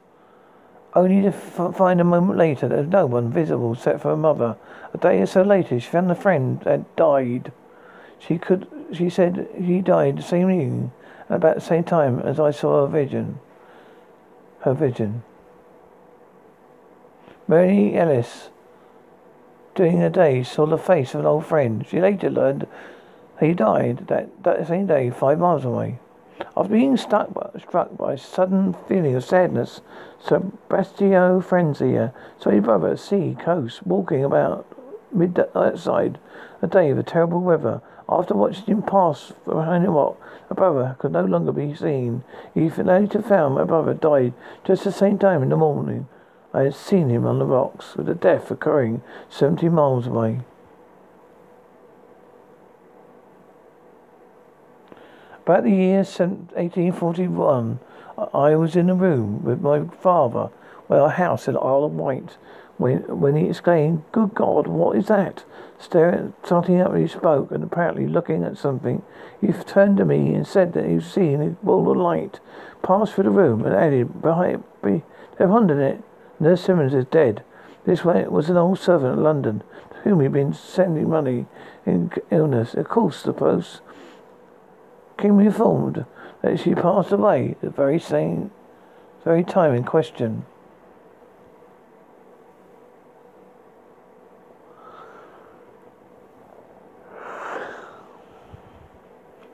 Only 0.96 1.20
to 1.20 1.28
f- 1.28 1.76
find 1.76 2.00
a 2.00 2.04
moment 2.04 2.38
later 2.38 2.68
there 2.68 2.78
was 2.78 2.88
no 2.88 3.04
one 3.04 3.30
visible 3.30 3.74
except 3.74 4.00
for 4.00 4.08
her 4.08 4.16
mother. 4.16 4.56
A 4.94 4.98
day 4.98 5.20
or 5.20 5.26
so 5.26 5.42
later, 5.42 5.78
she 5.78 5.90
found 5.90 6.08
the 6.08 6.14
friend 6.14 6.62
had 6.64 6.86
died. 6.96 7.52
She 8.18 8.38
could. 8.38 8.66
She 8.94 9.10
said 9.10 9.46
he 9.54 9.82
died 9.82 10.16
the 10.16 10.22
same 10.22 10.50
evening, 10.50 10.92
about 11.28 11.56
the 11.56 11.60
same 11.60 11.84
time 11.84 12.20
as 12.20 12.40
I 12.40 12.50
saw 12.50 12.86
her 12.86 12.90
vision. 12.90 13.40
Her 14.60 14.72
vision. 14.72 15.22
Mary 17.46 17.94
Ellis, 17.94 18.48
during 19.74 20.00
the 20.00 20.08
day, 20.08 20.42
saw 20.42 20.64
the 20.64 20.78
face 20.78 21.12
of 21.12 21.20
an 21.20 21.26
old 21.26 21.44
friend. 21.44 21.86
She 21.86 22.00
later 22.00 22.30
learned 22.30 22.66
he 23.38 23.52
died 23.52 24.06
that, 24.08 24.42
that 24.44 24.66
same 24.66 24.86
day, 24.86 25.10
five 25.10 25.38
miles 25.38 25.66
away. 25.66 25.98
After 26.56 26.72
being 26.72 26.96
struck 26.96 27.32
by, 27.32 27.50
struck 27.58 27.96
by 27.96 28.12
a 28.14 28.18
sudden 28.18 28.74
feeling 28.86 29.14
of 29.14 29.24
sadness, 29.24 29.80
Sebastiano 30.18 31.40
Frenzia 31.40 32.12
saw 32.38 32.50
his 32.50 32.64
brother 32.64 32.88
at 32.88 32.98
sea 32.98 33.36
coast 33.38 33.86
walking 33.86 34.24
about 34.24 34.66
mid 35.12 35.38
outside 35.54 36.18
a 36.60 36.66
day 36.66 36.90
of 36.90 37.04
terrible 37.06 37.40
weather. 37.40 37.80
After 38.08 38.34
watching 38.34 38.66
him 38.66 38.82
pass 38.82 39.32
behind 39.44 39.86
a 39.86 39.90
rock, 39.90 40.20
my 40.50 40.54
brother 40.54 40.96
could 40.98 41.12
no 41.12 41.24
longer 41.24 41.52
be 41.52 41.74
seen. 41.74 42.22
He 42.54 42.68
later 42.70 43.22
found 43.22 43.54
my 43.54 43.64
brother 43.64 43.94
died 43.94 44.34
just 44.64 44.84
the 44.84 44.92
same 44.92 45.18
time 45.18 45.42
in 45.42 45.48
the 45.48 45.56
morning. 45.56 46.06
I 46.52 46.62
had 46.62 46.74
seen 46.74 47.08
him 47.08 47.26
on 47.26 47.38
the 47.38 47.46
rocks, 47.46 47.96
with 47.96 48.06
the 48.06 48.14
death 48.14 48.50
occurring 48.50 49.02
seventy 49.28 49.68
miles 49.68 50.06
away. 50.06 50.40
About 55.46 55.62
the 55.62 55.70
year 55.70 55.98
1841, 55.98 57.78
I 58.34 58.56
was 58.56 58.74
in 58.74 58.90
a 58.90 58.96
room 58.96 59.44
with 59.44 59.60
my 59.60 59.84
father, 60.02 60.50
at 60.90 60.98
our 60.98 61.08
house 61.08 61.46
in 61.46 61.56
Isle 61.56 61.84
of 61.84 61.92
Wight, 61.92 62.36
when, 62.78 63.20
when 63.20 63.36
he 63.36 63.50
exclaimed, 63.50 64.02
Good 64.10 64.34
God, 64.34 64.66
what 64.66 64.96
is 64.96 65.06
that? 65.06 65.44
Staring, 65.78 66.32
starting 66.42 66.80
up 66.80 66.96
he 66.96 67.06
spoke 67.06 67.52
and 67.52 67.62
apparently 67.62 68.08
looking 68.08 68.42
at 68.42 68.58
something, 68.58 69.04
he 69.40 69.52
turned 69.52 69.98
to 69.98 70.04
me 70.04 70.34
and 70.34 70.44
said 70.44 70.72
that 70.72 70.84
he 70.84 70.96
was 70.96 71.06
seeing 71.06 71.40
a 71.40 71.50
ball 71.64 71.92
of 71.92 71.96
light 71.96 72.40
pass 72.82 73.12
through 73.12 73.24
the 73.24 73.30
room 73.30 73.64
and 73.64 73.72
added, 73.72 74.20
Behind, 74.20 74.64
behind 74.82 75.70
it, 75.70 76.02
Nurse 76.40 76.62
Simmons 76.62 76.92
is 76.92 77.04
dead. 77.04 77.44
This 77.84 78.04
way 78.04 78.26
was 78.26 78.50
an 78.50 78.56
old 78.56 78.80
servant 78.80 79.16
at 79.16 79.22
London, 79.22 79.62
to 79.90 79.96
whom 80.00 80.22
he'd 80.22 80.32
been 80.32 80.52
sending 80.52 81.08
money 81.08 81.46
in 81.86 82.10
illness. 82.32 82.74
Of 82.74 82.88
course, 82.88 83.22
the 83.22 83.32
post 83.32 83.80
came 85.18 85.40
informed 85.40 86.04
that 86.42 86.60
she 86.60 86.74
passed 86.74 87.12
away 87.12 87.56
the 87.60 87.70
very 87.70 87.98
same 87.98 88.50
very 89.26 89.42
time 89.42 89.74
in 89.74 89.82
question. 89.82 90.46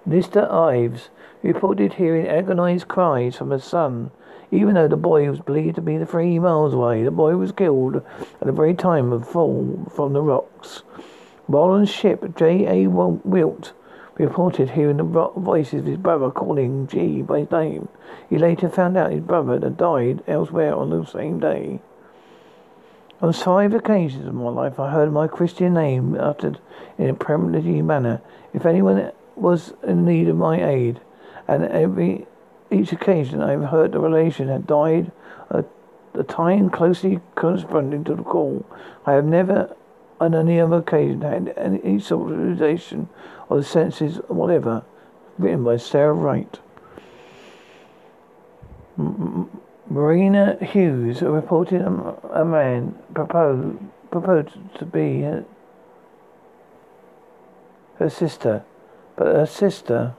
Mr. 0.07 0.47
Ives 0.53 1.09
reported 1.43 1.95
hearing 1.95 2.29
agonized 2.29 2.87
cries 2.87 3.35
from 3.35 3.51
his 3.51 3.65
son, 3.65 4.11
even 4.51 4.75
though 4.75 4.89
the 4.89 4.97
boy 4.99 5.31
was 5.31 5.41
believed 5.41 5.77
to 5.77 5.81
be 5.81 6.05
three 6.05 6.39
miles 6.39 6.75
away. 6.75 7.03
The 7.03 7.11
boy 7.11 7.37
was 7.39 7.51
killed 7.51 7.97
at 7.97 8.41
the 8.43 8.53
very 8.53 8.75
time 8.75 9.11
of 9.11 9.27
fall 9.27 9.91
from 9.91 10.13
the 10.13 10.21
rocks. 10.21 10.83
On 11.51 11.87
ship, 11.87 12.37
J. 12.37 12.85
A. 12.85 12.91
Reported 14.19 14.71
hearing 14.71 14.99
the 14.99 15.05
voices 15.05 15.81
of 15.81 15.87
his 15.87 15.97
brother 15.97 16.31
calling 16.31 16.87
G 16.87 17.23
by 17.23 17.41
his 17.41 17.51
name. 17.51 17.89
He 18.29 18.39
later 18.39 18.69
found 18.69 18.97
out 18.97 19.11
his 19.11 19.23
brother 19.23 19.59
had 19.59 19.77
died 19.77 20.23
elsewhere 20.27 20.75
on 20.75 20.91
the 20.91 21.05
same 21.07 21.41
day. 21.41 21.81
On 23.23 23.33
five 23.33 23.73
occasions 23.73 24.27
of 24.27 24.35
my 24.35 24.51
life, 24.51 24.79
I 24.79 24.91
heard 24.91 25.13
my 25.13 25.29
Christian 25.29 25.75
name 25.75 26.15
uttered 26.19 26.59
in 26.99 27.09
a 27.09 27.15
premonitive 27.15 27.85
manner. 27.85 28.21
If 28.53 28.67
anyone 28.67 29.13
was 29.37 29.73
in 29.83 30.05
need 30.05 30.29
of 30.29 30.37
my 30.37 30.63
aid, 30.63 31.01
and 31.49 31.65
every 31.65 32.27
each 32.71 32.93
occasion 32.93 33.41
I 33.41 33.53
have 33.53 33.65
heard 33.65 33.93
the 33.93 34.01
relation 34.01 34.49
had 34.49 34.67
died, 34.67 35.13
a, 35.51 35.65
a 36.15 36.23
time 36.23 36.71
closely 36.71 37.21
corresponding 37.35 38.05
to 38.05 38.15
the 38.15 38.23
call. 38.23 38.65
I 39.07 39.13
have 39.13 39.25
never 39.25 39.75
on 40.23 40.35
any 40.37 40.61
other 40.61 40.77
occasion 40.77 41.23
had 41.23 41.53
any 41.57 41.99
sort 41.99 42.31
of 42.31 42.39
realization 42.39 43.09
of 43.51 43.59
the 43.59 43.65
senses 43.65 44.19
whatever. 44.29 44.85
Written 45.37 45.65
by 45.65 45.79
Sarah 45.79 46.13
Wright. 46.13 46.61
Marina 49.89 50.59
Hughes 50.61 51.23
reported 51.23 51.81
a, 51.81 52.41
a 52.41 52.45
man 52.45 52.95
proposed, 53.13 53.79
proposed 54.11 54.51
to 54.79 54.85
be 54.85 55.23
her, 55.23 55.45
her 57.97 58.11
sister, 58.11 58.63
but 59.17 59.27
her 59.27 59.47
sister 59.47 60.15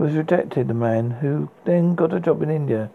was 0.00 0.14
rejected 0.14 0.68
the 0.68 0.74
man, 0.74 1.10
who 1.10 1.50
then 1.64 1.94
got 1.94 2.14
a 2.14 2.20
job 2.20 2.42
in 2.42 2.50
India. 2.50 2.90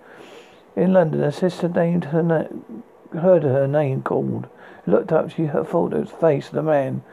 In 0.75 0.91
London, 0.91 1.23
a 1.23 1.31
sister 1.31 1.69
named 1.69 2.05
her 2.05 2.23
na- 2.23 3.19
heard 3.19 3.43
her 3.43 3.67
name 3.67 4.01
called. 4.01 4.47
Looked 4.87 5.11
up, 5.11 5.29
she 5.29 5.47
thought 5.47 5.93
it 5.93 5.99
was 5.99 6.09
the 6.09 6.17
face 6.17 6.47
of 6.47 6.55
the 6.55 6.63
man 6.63 7.03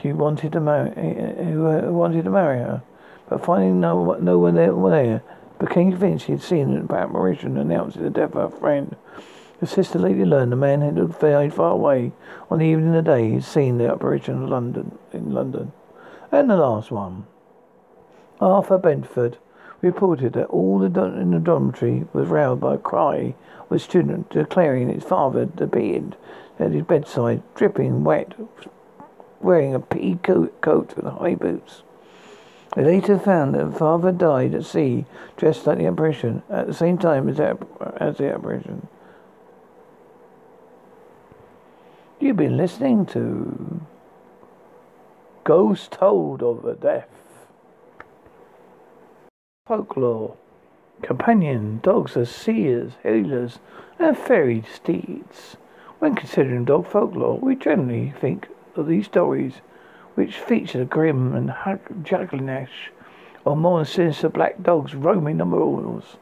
she 0.00 0.12
wanted 0.12 0.52
to 0.52 0.60
marry, 0.60 0.90
eh, 0.96 1.00
eh, 1.00 1.42
uh, 1.42 1.80
who 1.82 1.92
wanted 1.92 2.24
to 2.24 2.30
marry 2.30 2.58
her. 2.58 2.82
But 3.28 3.44
finding 3.44 3.80
no, 3.80 4.14
no 4.14 4.38
one 4.38 4.54
there, 4.54 4.72
there, 4.72 5.22
became 5.58 5.90
convinced 5.90 6.26
she 6.26 6.32
had 6.32 6.42
seen 6.42 6.70
an 6.70 6.90
apparition 6.90 7.58
announcing 7.58 8.02
the 8.02 8.10
death 8.10 8.34
of 8.34 8.52
her 8.52 8.58
friend. 8.58 8.96
The 9.60 9.66
sister 9.66 9.98
later 9.98 10.24
learned 10.24 10.52
the 10.52 10.56
man 10.56 10.80
had 10.80 11.18
died 11.18 11.52
far 11.52 11.72
away 11.72 12.12
on 12.50 12.60
the 12.60 12.66
evening 12.66 12.94
of 12.94 13.04
the 13.04 13.10
day 13.10 13.30
he'd 13.30 13.44
seen 13.44 13.76
the 13.76 13.90
apparition 13.90 14.36
in 14.36 14.48
London. 14.48 14.96
In 15.12 15.32
London, 15.32 15.72
and 16.30 16.48
the 16.48 16.56
last 16.56 16.90
one. 16.90 17.26
Arthur 18.40 18.78
Bedford 18.78 19.38
reported 19.80 20.32
that 20.34 20.46
all 20.46 20.78
the 20.78 20.88
do- 20.88 21.04
in 21.04 21.30
the 21.32 21.38
dormitory 21.38 22.06
was 22.12 22.28
roused 22.28 22.60
by 22.60 22.74
a 22.74 22.78
cry 22.78 23.34
of 23.60 23.72
a 23.72 23.78
student 23.78 24.30
declaring 24.30 24.88
his 24.88 25.04
father 25.04 25.40
had 25.40 25.60
appeared 25.60 26.16
at 26.58 26.72
his 26.72 26.82
bedside, 26.82 27.42
dripping 27.54 28.04
wet, 28.04 28.34
wearing 29.40 29.74
a 29.74 29.80
pea 29.80 30.16
coat, 30.22 30.60
coat 30.60 30.96
with 30.96 31.04
high 31.04 31.34
boots. 31.34 31.82
They 32.74 32.84
later 32.84 33.18
found 33.18 33.54
that 33.54 33.72
the 33.72 33.78
father 33.78 34.12
died 34.12 34.54
at 34.54 34.64
sea, 34.64 35.06
dressed 35.36 35.66
like 35.66 35.78
the 35.78 35.86
apparition, 35.86 36.42
at 36.50 36.66
the 36.66 36.74
same 36.74 36.98
time 36.98 37.28
as, 37.28 37.38
the- 37.38 37.58
as 37.96 38.18
the 38.18 38.32
apparition. 38.32 38.88
You've 42.20 42.36
been 42.36 42.56
listening 42.56 43.06
to 43.06 43.80
Ghost 45.44 45.92
Told 45.92 46.42
of 46.42 46.64
a 46.64 46.74
Death. 46.74 47.17
Folklore. 49.68 50.34
Companion 51.02 51.80
dogs 51.82 52.16
are 52.16 52.24
seers, 52.24 52.92
healers, 53.02 53.58
and 53.98 54.16
fairy 54.16 54.64
steeds. 54.74 55.58
When 55.98 56.14
considering 56.14 56.64
dog 56.64 56.86
folklore, 56.86 57.38
we 57.38 57.54
generally 57.54 58.14
think 58.18 58.48
of 58.76 58.86
these 58.86 59.04
stories 59.04 59.60
which 60.14 60.38
feature 60.38 60.78
the 60.78 60.84
grim 60.86 61.34
and 61.34 61.52
juggling 62.02 62.66
or 63.44 63.56
more 63.58 63.84
sinister 63.84 64.30
black 64.30 64.62
dogs 64.62 64.94
roaming 64.94 65.36
the 65.36 65.44
moors 65.44 66.16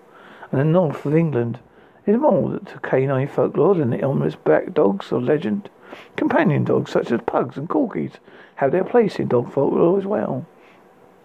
and 0.51 0.61
the 0.61 0.65
north 0.65 1.07
of 1.07 1.15
England. 1.15 1.61
Is 2.05 2.17
more 2.17 2.59
to 2.59 2.79
canine 2.81 3.29
folklore 3.29 3.77
than 3.77 3.91
the 3.91 4.03
ominous 4.03 4.35
black 4.35 4.75
dogs 4.75 5.13
of 5.13 5.23
legend. 5.23 5.71
Companion 6.17 6.65
dogs 6.65 6.91
such 6.91 7.13
as 7.13 7.21
pugs 7.25 7.57
and 7.57 7.69
corgis 7.69 8.15
have 8.57 8.73
their 8.73 8.83
place 8.83 9.21
in 9.21 9.29
dog 9.29 9.53
folklore 9.53 10.01
as 10.01 10.05
well. 10.05 10.47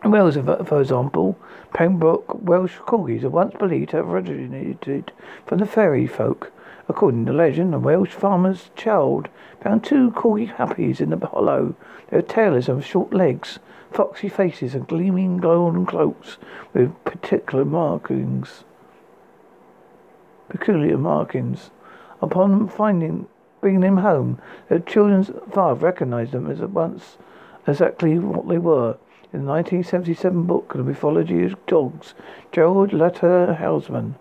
Wales, 0.03 0.35
for 0.35 0.81
example, 0.81 1.37
Pembroke 1.73 2.43
Welsh 2.43 2.77
corgis 2.79 3.23
are 3.23 3.29
once 3.29 3.53
believed 3.55 3.91
to 3.91 3.97
have 3.97 4.09
originated 4.09 5.11
from 5.45 5.59
the 5.59 5.65
fairy 5.65 6.07
folk. 6.07 6.51
According 6.89 7.25
to 7.27 7.33
legend, 7.33 7.73
a 7.75 7.79
Welsh 7.79 8.11
farmer's 8.11 8.71
child 8.75 9.29
found 9.61 9.83
two 9.83 10.11
corgi 10.11 10.55
puppies 10.55 10.99
in 10.99 11.11
the 11.11 11.17
hollow. 11.25 11.75
They 12.09 12.17
were 12.17 12.23
tailless 12.23 12.67
and 12.67 12.83
short 12.83 13.13
legs, 13.13 13.59
foxy 13.91 14.27
faces, 14.27 14.73
and 14.73 14.87
gleaming 14.87 15.37
golden 15.37 15.85
cloaks 15.85 16.37
with 16.73 16.91
particular 17.05 17.63
markings 17.63 18.63
peculiar 20.51 20.97
markings. 20.97 21.71
Upon 22.21 22.67
finding 22.67 23.27
bringing 23.61 23.81
them 23.81 23.97
home, 23.97 24.39
the 24.69 24.79
children's 24.79 25.31
father 25.51 25.79
recognized 25.79 26.33
them 26.33 26.49
as 26.49 26.61
at 26.61 26.71
once 26.71 27.17
exactly 27.65 28.19
what 28.19 28.47
they 28.47 28.57
were. 28.57 28.97
In 29.33 29.45
the 29.45 29.51
1977 29.51 30.43
book, 30.43 30.73
The 30.73 30.83
Mythology 30.83 31.45
of 31.45 31.65
Dogs, 31.65 32.13
Gerald 32.51 32.91
Luther 32.91 33.57
Hausman 33.57 34.15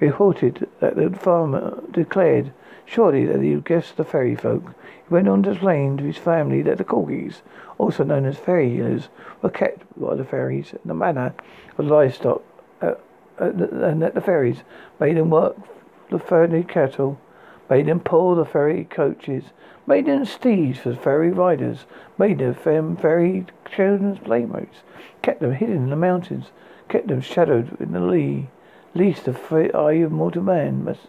reported 0.00 0.68
that 0.80 0.96
the 0.96 1.08
farmer 1.08 1.82
declared 1.90 2.52
surely 2.84 3.24
that 3.24 3.40
he 3.40 3.52
had 3.52 3.64
guessed 3.64 3.96
the 3.96 4.04
fairy 4.04 4.36
folk. 4.36 4.74
He 5.08 5.14
went 5.14 5.28
on 5.28 5.42
to 5.44 5.52
explain 5.52 5.96
to 5.96 6.04
his 6.04 6.18
family 6.18 6.60
that 6.60 6.76
the 6.76 6.84
corgis, 6.84 7.40
also 7.78 8.04
known 8.04 8.26
as 8.26 8.36
fairy 8.36 8.68
healers, 8.68 9.08
were 9.40 9.48
kept 9.48 9.86
by 9.98 10.14
the 10.14 10.26
fairies 10.26 10.74
in 10.74 10.80
the 10.84 10.92
manner 10.92 11.32
of 11.78 11.86
livestock, 11.86 12.42
uh, 12.82 12.96
uh, 13.40 13.44
and 13.46 14.02
that 14.02 14.12
the 14.12 14.20
fairies 14.20 14.62
made 14.98 15.16
them 15.16 15.30
work 15.30 15.56
the 16.10 16.18
fairy 16.18 16.64
cattle, 16.64 17.18
made 17.70 17.86
them 17.86 18.00
pull 18.00 18.34
the 18.34 18.44
fairy 18.44 18.84
coaches, 18.84 19.44
made 19.90 20.06
them 20.06 20.24
steeds 20.24 20.78
for 20.78 20.94
fairy 20.94 21.32
riders, 21.32 21.84
made 22.16 22.38
them 22.38 22.56
um, 22.64 22.96
fairy 22.96 23.44
children's 23.74 24.20
playmates, 24.20 24.76
kept 25.20 25.40
them 25.40 25.52
hidden 25.52 25.78
in 25.78 25.90
the 25.90 25.96
mountains, 25.96 26.52
kept 26.88 27.08
them 27.08 27.20
shadowed 27.20 27.76
in 27.80 27.90
the 27.90 27.98
lee, 27.98 28.46
least 28.94 29.24
the 29.24 29.70
eye 29.74 29.94
of 29.94 30.12
mortal 30.12 30.44
man 30.44 30.84
must 30.84 31.08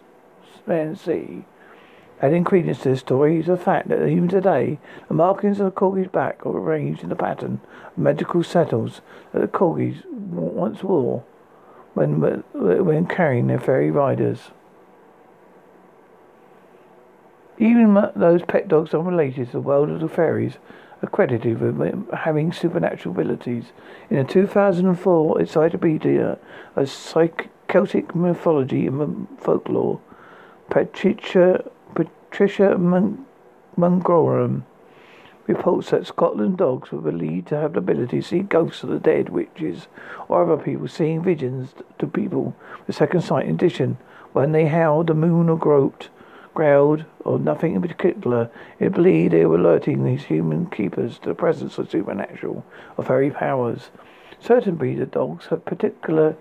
man 0.66 0.96
see. 0.96 1.44
Adding 2.20 2.42
credence 2.42 2.80
to 2.82 2.88
the 2.88 2.96
story 2.96 3.38
is 3.38 3.46
the 3.46 3.56
fact 3.56 3.86
that 3.88 4.04
even 4.04 4.26
today, 4.26 4.80
the 5.06 5.14
markings 5.14 5.60
of 5.60 5.66
the 5.66 5.70
corgi's 5.70 6.08
back 6.08 6.44
are 6.44 6.58
arranged 6.58 7.04
in 7.04 7.08
the 7.08 7.14
pattern 7.14 7.60
of 7.86 7.98
magical 7.98 8.42
saddles 8.42 9.00
that 9.32 9.42
the 9.42 9.46
corgis 9.46 10.04
once 10.10 10.82
wore 10.82 11.22
when, 11.94 12.20
when 12.52 13.06
carrying 13.06 13.46
their 13.46 13.60
fairy 13.60 13.92
riders. 13.92 14.50
Even 17.62 17.94
those 18.16 18.42
pet 18.42 18.66
dogs 18.66 18.92
unrelated 18.92 19.46
to 19.46 19.52
the 19.52 19.60
world 19.60 19.88
of 19.88 20.00
the 20.00 20.08
fairies 20.08 20.54
are 21.00 21.08
credited 21.08 21.60
with 21.60 22.10
having 22.12 22.52
supernatural 22.52 23.14
abilities. 23.14 23.66
In 24.10 24.18
a 24.18 24.24
2004 24.24 25.40
encyclopedia 25.40 26.38
of 26.74 26.90
psych- 26.90 27.50
Celtic 27.68 28.16
mythology 28.16 28.88
and 28.88 29.28
folklore, 29.38 30.00
Patricia, 30.70 31.64
Patricia 31.94 32.76
Mungrorum 33.78 34.62
reports 35.46 35.90
that 35.90 36.04
Scotland 36.04 36.58
dogs 36.58 36.90
were 36.90 37.00
believed 37.00 37.46
to 37.46 37.56
have 37.56 37.74
the 37.74 37.78
ability 37.78 38.22
to 38.22 38.26
see 38.26 38.40
ghosts 38.40 38.82
of 38.82 38.88
the 38.88 38.98
dead, 38.98 39.28
witches, 39.28 39.86
or 40.26 40.42
other 40.42 40.60
people 40.60 40.88
seeing 40.88 41.22
visions 41.22 41.74
to 42.00 42.08
people 42.08 42.56
with 42.88 42.96
second 42.96 43.20
sight. 43.20 43.46
In 43.46 43.54
addition, 43.54 43.98
when 44.32 44.50
they 44.50 44.66
howled, 44.66 45.06
the 45.06 45.14
moon 45.14 45.48
or 45.48 45.56
groped, 45.56 46.10
growled, 46.54 47.04
or 47.24 47.38
nothing 47.38 47.74
in 47.74 47.82
particular, 47.82 48.50
it 48.78 48.92
believed 48.92 49.32
they 49.32 49.46
were 49.46 49.56
alerting 49.56 50.04
these 50.04 50.24
human 50.24 50.66
keepers 50.66 51.18
to 51.18 51.28
the 51.28 51.34
presence 51.34 51.78
of 51.78 51.90
supernatural 51.90 52.64
or 52.96 53.04
fairy 53.04 53.30
powers. 53.30 53.90
Certain 54.40 54.74
breeds 54.74 55.00
of 55.00 55.10
dogs 55.10 55.46
have 55.46 55.64
particular 55.64 56.36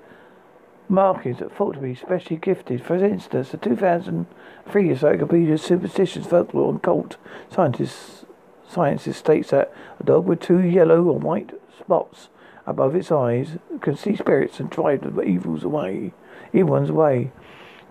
markings 0.89 1.39
that 1.39 1.55
thought 1.55 1.73
to 1.73 1.79
be 1.79 1.95
specially 1.95 2.35
gifted. 2.35 2.83
For 2.83 2.95
instance, 2.95 3.49
the 3.49 3.57
2003 3.57 4.89
Encyclopedia 4.89 5.53
of 5.53 5.61
Superstitions, 5.61 6.27
Folklore 6.27 6.71
and 6.71 6.83
Cult 6.83 7.17
Scientists, 7.49 8.25
Sciences 8.67 9.17
states 9.17 9.49
that 9.49 9.73
a 9.99 10.03
dog 10.03 10.25
with 10.25 10.39
two 10.39 10.59
yellow 10.59 11.03
or 11.03 11.19
white 11.19 11.51
spots 11.77 12.29
above 12.65 12.95
its 12.95 13.11
eyes 13.11 13.57
can 13.81 13.97
see 13.97 14.15
spirits 14.15 14.59
and 14.59 14.69
drive 14.69 15.01
the 15.01 15.21
evils 15.23 15.63
away, 15.63 16.13
evil 16.53 16.71
ones 16.71 16.89
away. 16.89 17.31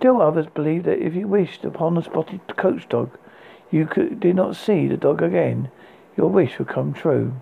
Still 0.00 0.22
others 0.22 0.46
believe 0.46 0.84
that 0.84 1.06
if 1.06 1.14
you 1.14 1.28
wished 1.28 1.62
upon 1.62 1.98
a 1.98 2.02
spotted 2.02 2.40
coach 2.56 2.88
dog, 2.88 3.18
you 3.70 3.84
could, 3.84 4.18
did 4.18 4.34
not 4.34 4.56
see 4.56 4.88
the 4.88 4.96
dog 4.96 5.20
again, 5.20 5.70
your 6.16 6.30
wish 6.30 6.58
would 6.58 6.68
come 6.68 6.94
true. 6.94 7.34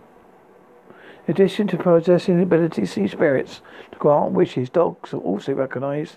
In 1.28 1.34
addition 1.34 1.68
to 1.68 1.76
possessing 1.76 2.36
the 2.36 2.42
ability 2.42 2.80
to 2.80 2.86
see 2.88 3.06
spirits, 3.06 3.62
to 3.92 3.98
grant 3.98 4.32
wishes, 4.32 4.70
dogs 4.70 5.14
are 5.14 5.18
also 5.18 5.54
recognized 5.54 6.16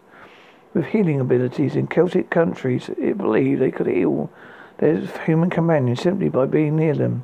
with 0.73 0.87
healing 0.87 1.19
abilities 1.19 1.75
in 1.75 1.85
Celtic 1.85 2.31
countries. 2.31 2.89
It 2.97 3.19
believed 3.19 3.61
they 3.61 3.69
could 3.69 3.85
heal 3.85 4.31
their 4.79 4.97
human 5.27 5.51
companions 5.51 6.01
simply 6.01 6.29
by 6.29 6.47
being 6.47 6.75
near 6.75 6.95
them. 6.95 7.23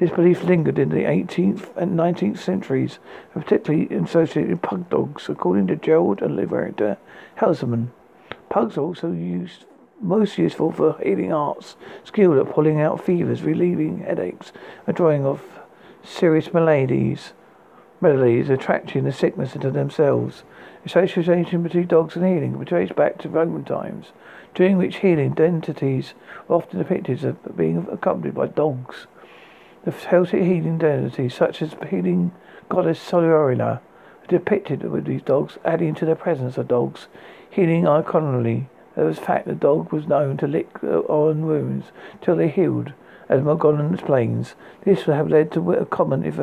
This 0.00 0.10
belief 0.10 0.42
lingered 0.42 0.80
in 0.80 0.88
the 0.88 1.04
18th 1.04 1.68
and 1.76 1.96
19th 1.96 2.38
centuries, 2.38 2.98
particularly 3.32 3.86
associated 3.94 4.50
with 4.50 4.62
pug 4.62 4.90
dogs, 4.90 5.28
according 5.28 5.68
to 5.68 5.76
Gerald 5.76 6.20
and 6.20 6.34
Loretta 6.34 6.98
Hausman. 7.38 7.92
Pugs 8.56 8.78
are 8.78 8.84
also 8.84 9.12
used 9.12 9.66
most 10.00 10.38
useful 10.38 10.72
for 10.72 10.98
healing 11.04 11.30
arts, 11.30 11.76
skilled 12.04 12.38
at 12.38 12.54
pulling 12.54 12.80
out 12.80 13.04
fevers, 13.04 13.42
relieving 13.42 13.98
headaches, 13.98 14.50
and 14.86 14.96
drawing 14.96 15.26
off 15.26 15.42
serious 16.02 16.54
maladies, 16.54 17.34
maladies, 18.00 18.48
attracting 18.48 19.04
the 19.04 19.12
sickness 19.12 19.54
into 19.54 19.70
themselves. 19.70 20.42
Association 20.86 21.62
between 21.62 21.86
dogs 21.86 22.16
and 22.16 22.24
healing 22.24 22.52
can 22.52 22.60
be 22.60 22.64
traced 22.64 22.96
back 22.96 23.18
to 23.18 23.28
Roman 23.28 23.62
times, 23.62 24.12
during 24.54 24.78
which 24.78 25.00
healing 25.00 25.38
entities 25.38 26.14
were 26.48 26.56
often 26.56 26.78
depicted 26.78 27.22
as 27.22 27.34
being 27.54 27.86
accompanied 27.92 28.36
by 28.36 28.46
dogs. 28.46 29.06
The 29.84 29.92
Celtic 29.92 30.42
healing 30.42 30.78
deities, 30.78 31.34
such 31.34 31.60
as 31.60 31.76
healing 31.90 32.32
goddess 32.70 33.06
Solurina, 33.06 33.60
are 33.60 33.82
depicted 34.28 34.82
with 34.82 35.04
these 35.04 35.20
dogs, 35.20 35.58
adding 35.62 35.94
to 35.96 36.06
the 36.06 36.16
presence 36.16 36.56
of 36.56 36.68
dogs 36.68 37.08
healing 37.50 37.84
iconically. 37.84 38.66
There 38.94 39.04
was 39.04 39.18
fact 39.18 39.46
the 39.46 39.54
dog 39.54 39.92
was 39.92 40.06
known 40.06 40.36
to 40.38 40.46
lick 40.46 40.82
on 40.82 41.46
wounds 41.46 41.86
till 42.22 42.36
they 42.36 42.48
healed, 42.48 42.92
as 43.28 43.42
Monaghan 43.42 43.92
explains. 43.92 44.54
This 44.84 45.06
would 45.06 45.16
have 45.16 45.28
led 45.28 45.52
to 45.52 45.72
a 45.72 45.84
common, 45.84 46.24
if, 46.24 46.38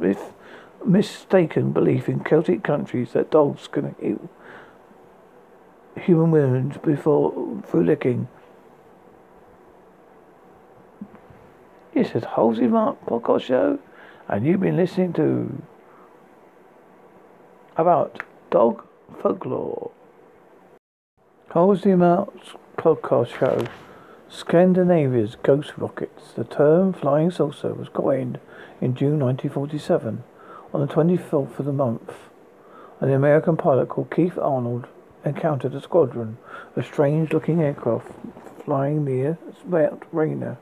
if 0.00 0.32
mistaken, 0.84 1.72
belief 1.72 2.08
in 2.08 2.20
Celtic 2.20 2.62
countries 2.62 3.12
that 3.12 3.30
dogs 3.30 3.68
can 3.68 3.94
heal 4.00 4.28
human 5.96 6.30
wounds 6.30 6.78
before 6.78 7.32
through 7.66 7.84
licking. 7.84 8.28
This 11.94 12.14
is 12.14 12.24
Halsey 12.24 12.66
Mark 12.66 13.04
podcast 13.04 13.42
show, 13.42 13.78
and 14.28 14.46
you've 14.46 14.60
been 14.60 14.76
listening 14.76 15.12
to 15.14 15.62
about 17.76 18.22
dog 18.50 18.84
folklore. 19.20 19.90
Holds 21.52 21.82
the 21.82 21.92
Amounts 21.92 22.54
podcast 22.78 23.38
show. 23.38 23.66
Scandinavia's 24.30 25.36
ghost 25.42 25.74
rockets. 25.76 26.32
The 26.32 26.44
term 26.44 26.94
flying 26.94 27.30
saucer 27.30 27.74
was 27.74 27.90
coined 27.90 28.40
in 28.80 28.94
June 28.94 29.18
1947 29.18 30.24
on 30.72 30.80
the 30.80 30.90
24th 30.90 31.58
of 31.58 31.66
the 31.66 31.72
month. 31.74 32.14
An 33.02 33.12
American 33.12 33.58
pilot 33.58 33.90
called 33.90 34.10
Keith 34.10 34.38
Arnold 34.38 34.86
encountered 35.26 35.74
a 35.74 35.82
squadron 35.82 36.38
of 36.74 36.86
strange-looking 36.86 37.60
aircraft 37.60 38.10
flying 38.64 39.04
near 39.04 39.36
Mount 39.66 40.04
Rainier, 40.10 40.56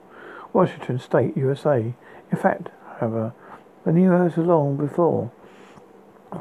Washington 0.52 0.98
State, 0.98 1.36
USA. 1.36 1.94
In 2.32 2.36
fact, 2.36 2.70
however, 2.98 3.32
the 3.84 3.92
news 3.92 4.36
was 4.36 4.44
long 4.44 4.76
before 4.76 5.30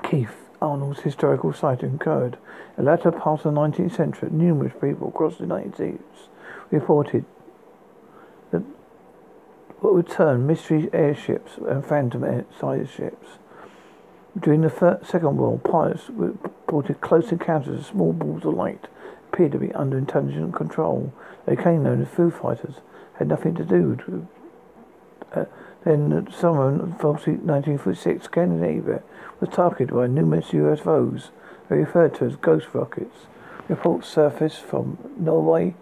Keith 0.01 0.49
Arnold's 0.59 1.01
historical 1.01 1.53
sighting 1.53 1.93
occurred. 1.93 2.39
In 2.80 2.86
the 2.86 2.92
latter 2.92 3.12
part 3.12 3.46
of 3.46 3.54
the 3.54 3.60
19th 3.60 3.98
century, 3.98 4.30
numerous 4.32 4.72
people 4.80 5.10
across 5.10 5.36
the 5.36 5.44
United 5.44 5.76
States 5.76 6.30
reported 6.72 7.26
that 8.52 8.63
what 9.82 9.94
would 9.94 10.08
turn 10.08 10.48
mystery 10.48 10.89
airships 10.94 11.58
and 11.58 11.86
phantom 11.86 12.46
sized 12.58 12.92
ships. 12.92 13.28
During 14.39 14.62
the 14.62 14.70
first, 14.70 15.12
Second 15.12 15.36
World, 15.36 15.65
pilots 15.65 16.10
reported 16.10 17.02
close 17.02 17.34
encounters 17.34 17.80
of 17.80 17.86
small 17.86 18.13
balls 18.13 18.46
of 18.46 18.54
light 18.54 18.88
appeared 19.28 19.52
to 19.52 19.60
be 19.60 19.74
under 19.74 19.98
intelligent 19.98 20.56
control. 20.56 21.12
They 21.46 21.58
became 21.58 21.84
known 21.84 22.02
as 22.02 22.08
Foo 22.08 22.32
Fighters. 22.32 22.76
Had 23.15 23.28
nothing 23.28 23.56
to 23.56 23.65
do 23.65 23.89
with. 23.89 24.28
Uh, 25.34 25.46
then, 25.84 26.10
the 26.12 26.32
summer 26.32 26.70
of 26.70 27.04
1946, 27.04 28.24
Scandinavia 28.24 29.04
was 29.42 29.50
targeted 29.50 29.94
by 29.94 30.08
numerous 30.08 30.52
UFOs. 30.52 31.32
Referred 31.69 32.15
to 32.15 32.25
as 32.25 32.36
ghost 32.36 32.67
rockets. 32.73 33.27
Reports 33.67 34.08
surfaced 34.08 34.62
from 34.62 34.97
Norway, 35.17 35.75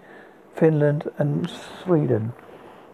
Finland, 0.53 1.09
and 1.17 1.49
Sweden, 1.83 2.33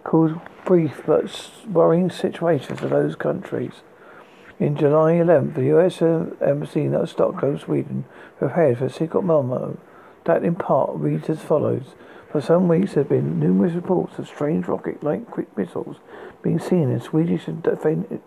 caused 0.03 0.35
brief 0.65 1.01
but 1.05 1.49
worrying 1.67 2.11
situations 2.11 2.81
in 2.81 2.89
those 2.89 3.15
countries. 3.15 3.81
In 4.59 4.75
July 4.77 5.13
11th, 5.13 5.55
the 5.55 5.75
US 5.75 6.01
Embassy 6.01 6.81
in 6.81 7.07
Stockholm, 7.07 7.57
Sweden, 7.57 8.05
prepared 8.37 8.77
for 8.77 8.85
a 8.85 8.89
secret 8.89 9.23
memo 9.23 9.77
that 10.25 10.43
in 10.43 10.55
part 10.55 10.91
reads 10.93 11.29
as 11.29 11.41
follows. 11.41 11.95
For 12.31 12.41
some 12.41 12.67
weeks 12.67 12.93
there 12.93 13.03
have 13.03 13.09
been 13.09 13.39
numerous 13.39 13.73
reports 13.73 14.19
of 14.19 14.27
strange 14.27 14.67
rocket-like 14.67 15.29
quick 15.29 15.55
missiles 15.57 15.97
being 16.41 16.59
seen 16.59 16.91
in 16.91 16.99
Swedish 16.99 17.47
and 17.47 17.63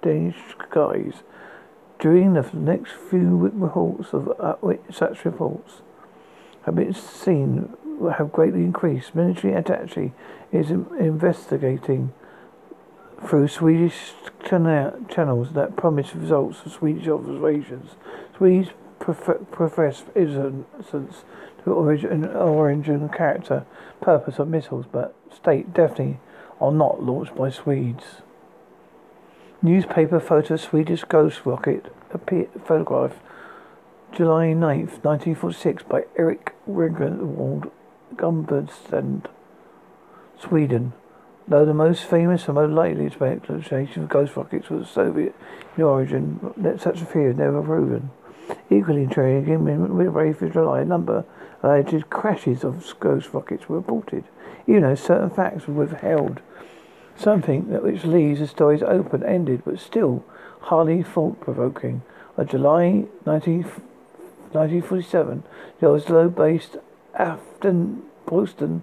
Danish 0.02 0.36
skies. 0.68 1.22
During 1.98 2.34
the 2.34 2.48
next 2.52 2.92
few 2.92 3.36
reports 3.36 4.12
of 4.12 4.30
such 4.90 5.24
reports 5.24 5.80
have 6.64 6.74
been 6.74 6.92
seen 6.92 7.74
have 8.16 8.32
greatly 8.32 8.64
increased. 8.64 9.14
Military 9.14 9.54
attache 9.54 10.12
is 10.52 10.70
investigating 10.70 12.12
through 13.26 13.48
Swedish 13.48 14.12
channels 14.44 15.52
that 15.54 15.76
promise 15.76 16.14
results 16.14 16.66
of 16.66 16.72
Swedish 16.72 17.08
observations. 17.08 17.92
Swedes 18.36 18.70
profess 18.98 20.04
innocence 20.14 21.24
to 21.64 21.72
origin, 21.72 22.26
origin, 22.26 23.08
character, 23.08 23.64
purpose 24.00 24.38
of 24.38 24.48
missiles, 24.48 24.84
but 24.90 25.14
state 25.34 25.72
definitely 25.72 26.18
are 26.60 26.72
not 26.72 27.02
launched 27.02 27.34
by 27.34 27.48
Swedes. 27.48 28.20
Newspaper 29.62 30.20
photo 30.20 30.56
Swedish 30.56 31.04
ghost 31.04 31.46
rocket 31.46 31.86
appear, 32.12 32.46
photograph 32.66 33.14
July 34.12 34.48
9th, 34.48 35.02
1946 35.02 35.82
by 35.84 36.04
Eric 36.18 36.54
Regenwald 36.68 37.70
Gumberdstand, 38.16 39.24
Sweden. 40.38 40.92
Though 41.48 41.64
the 41.64 41.72
most 41.72 42.04
famous 42.04 42.46
and 42.46 42.56
most 42.56 42.72
likely 42.72 43.06
explanation 43.06 44.02
of 44.02 44.08
ghost 44.10 44.36
rockets 44.36 44.68
was 44.68 44.90
Soviet 44.90 45.34
in 45.76 45.82
origin, 45.84 46.52
such 46.78 47.00
a 47.00 47.06
theory 47.06 47.30
is 47.30 47.36
never 47.38 47.62
proven. 47.62 48.10
Equally 48.68 49.04
intriguing, 49.04 49.64
with 49.96 50.12
very 50.12 50.34
July, 50.34 50.84
number 50.84 51.24
alleged 51.62 52.10
crashes 52.10 52.62
of 52.62 52.94
ghost 53.00 53.32
rockets 53.32 53.70
were 53.70 53.76
reported, 53.76 54.24
even 54.66 54.82
though 54.82 54.94
certain 54.94 55.30
facts 55.30 55.66
were 55.66 55.86
withheld. 55.86 56.42
Something 57.18 57.70
that 57.70 57.82
which 57.82 58.04
leaves 58.04 58.40
the 58.40 58.46
stories 58.46 58.82
open-ended, 58.82 59.62
but 59.64 59.78
still 59.78 60.22
highly 60.60 61.02
thought-provoking. 61.02 62.02
On 62.36 62.46
July 62.46 63.06
19, 63.24 63.62
1947, 64.52 65.42
the 65.80 65.88
Oslo-based 65.88 66.76
Afton 67.14 68.02
Boston 68.26 68.82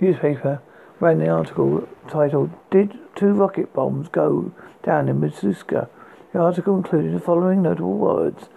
newspaper 0.00 0.62
ran 1.00 1.18
the 1.18 1.28
article 1.28 1.86
titled 2.08 2.50
Did 2.70 2.98
Two 3.14 3.32
Rocket 3.34 3.72
Bombs 3.74 4.08
Go 4.08 4.52
Down 4.82 5.08
in 5.08 5.20
Misuska? 5.20 5.88
The 6.32 6.38
article 6.40 6.76
included 6.76 7.14
the 7.14 7.20
following 7.20 7.62
notable 7.62 7.98
words 7.98 8.48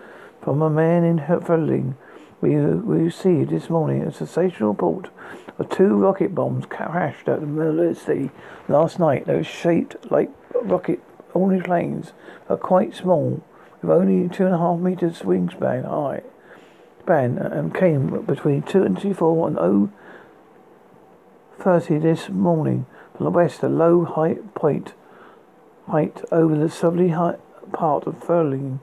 from 0.41 0.61
a 0.61 0.69
man 0.69 1.03
in 1.03 1.19
Ferling. 1.19 1.95
We, 2.39 2.55
uh, 2.55 2.67
we 2.67 2.97
received 2.97 3.49
this 3.49 3.69
morning 3.69 4.03
a 4.03 4.11
sensational 4.11 4.69
report 4.69 5.09
of 5.57 5.69
two 5.69 5.95
rocket 5.95 6.35
bombs 6.35 6.65
crashed 6.67 7.27
at 7.27 7.41
the 7.41 7.47
middle 7.47 7.79
of 7.79 7.95
the 7.95 7.95
sea 7.95 8.29
last 8.67 8.99
night. 8.99 9.25
They 9.25 9.35
were 9.35 9.43
shaped 9.43 10.11
like 10.11 10.29
rocket 10.61 11.01
only 11.33 11.61
planes, 11.61 12.13
are 12.49 12.57
quite 12.57 12.95
small, 12.95 13.43
with 13.81 13.91
only 13.91 14.29
two 14.29 14.45
and 14.45 14.55
a 14.55 14.57
half 14.57 14.79
meters 14.79 15.19
wingspan 15.19 15.85
high 15.85 16.21
span 17.07 17.37
and 17.37 17.73
came 17.73 18.21
between 18.25 18.61
2 18.61 18.83
and 18.83 18.99
24 18.99 19.47
and 19.47 19.55
0 19.55 19.89
30 21.57 21.99
this 21.99 22.27
morning 22.27 22.85
from 23.15 23.23
the 23.23 23.29
west, 23.29 23.63
a 23.63 23.69
low 23.69 24.03
height 24.03 24.53
point 24.53 24.93
height 25.87 26.21
over 26.33 26.53
the 26.57 26.69
southerly 26.69 27.13
part 27.71 28.05
of 28.05 28.21
Furling, 28.21 28.81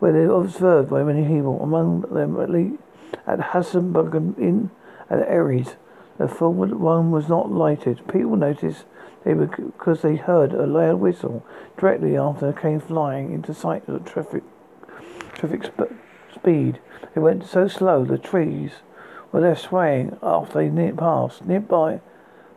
where 0.00 0.12
they 0.12 0.26
were 0.26 0.42
observed 0.42 0.90
by 0.90 1.04
many 1.04 1.26
people, 1.26 1.62
among 1.62 2.00
them 2.12 2.40
at 2.40 2.50
least 2.50 2.82
at 3.26 3.38
Hassenbergen 3.38 4.36
Inn 4.38 4.70
and 5.08 5.22
Aries. 5.22 5.76
The 6.18 6.26
forward 6.26 6.74
one 6.74 7.10
was 7.10 7.28
not 7.28 7.50
lighted. 7.50 8.06
People 8.08 8.36
noticed 8.36 8.84
they 9.24 9.34
were 9.34 9.46
because 9.46 10.02
they 10.02 10.16
heard 10.16 10.52
a 10.52 10.66
loud 10.66 11.00
whistle 11.00 11.44
directly 11.76 12.16
after 12.16 12.50
it 12.50 12.60
came 12.60 12.80
flying 12.80 13.32
into 13.32 13.54
sight 13.54 13.86
the 13.86 13.98
traffic 14.00 14.42
traffic 15.34 15.64
sp- 15.68 15.92
speed. 16.34 16.80
It 17.14 17.20
went 17.20 17.46
so 17.46 17.68
slow 17.68 18.04
the 18.04 18.18
trees 18.18 18.72
were 19.32 19.40
left 19.40 19.62
swaying 19.62 20.18
after 20.22 20.70
they 20.70 20.92
passed. 20.92 21.44
Nearby, 21.44 22.00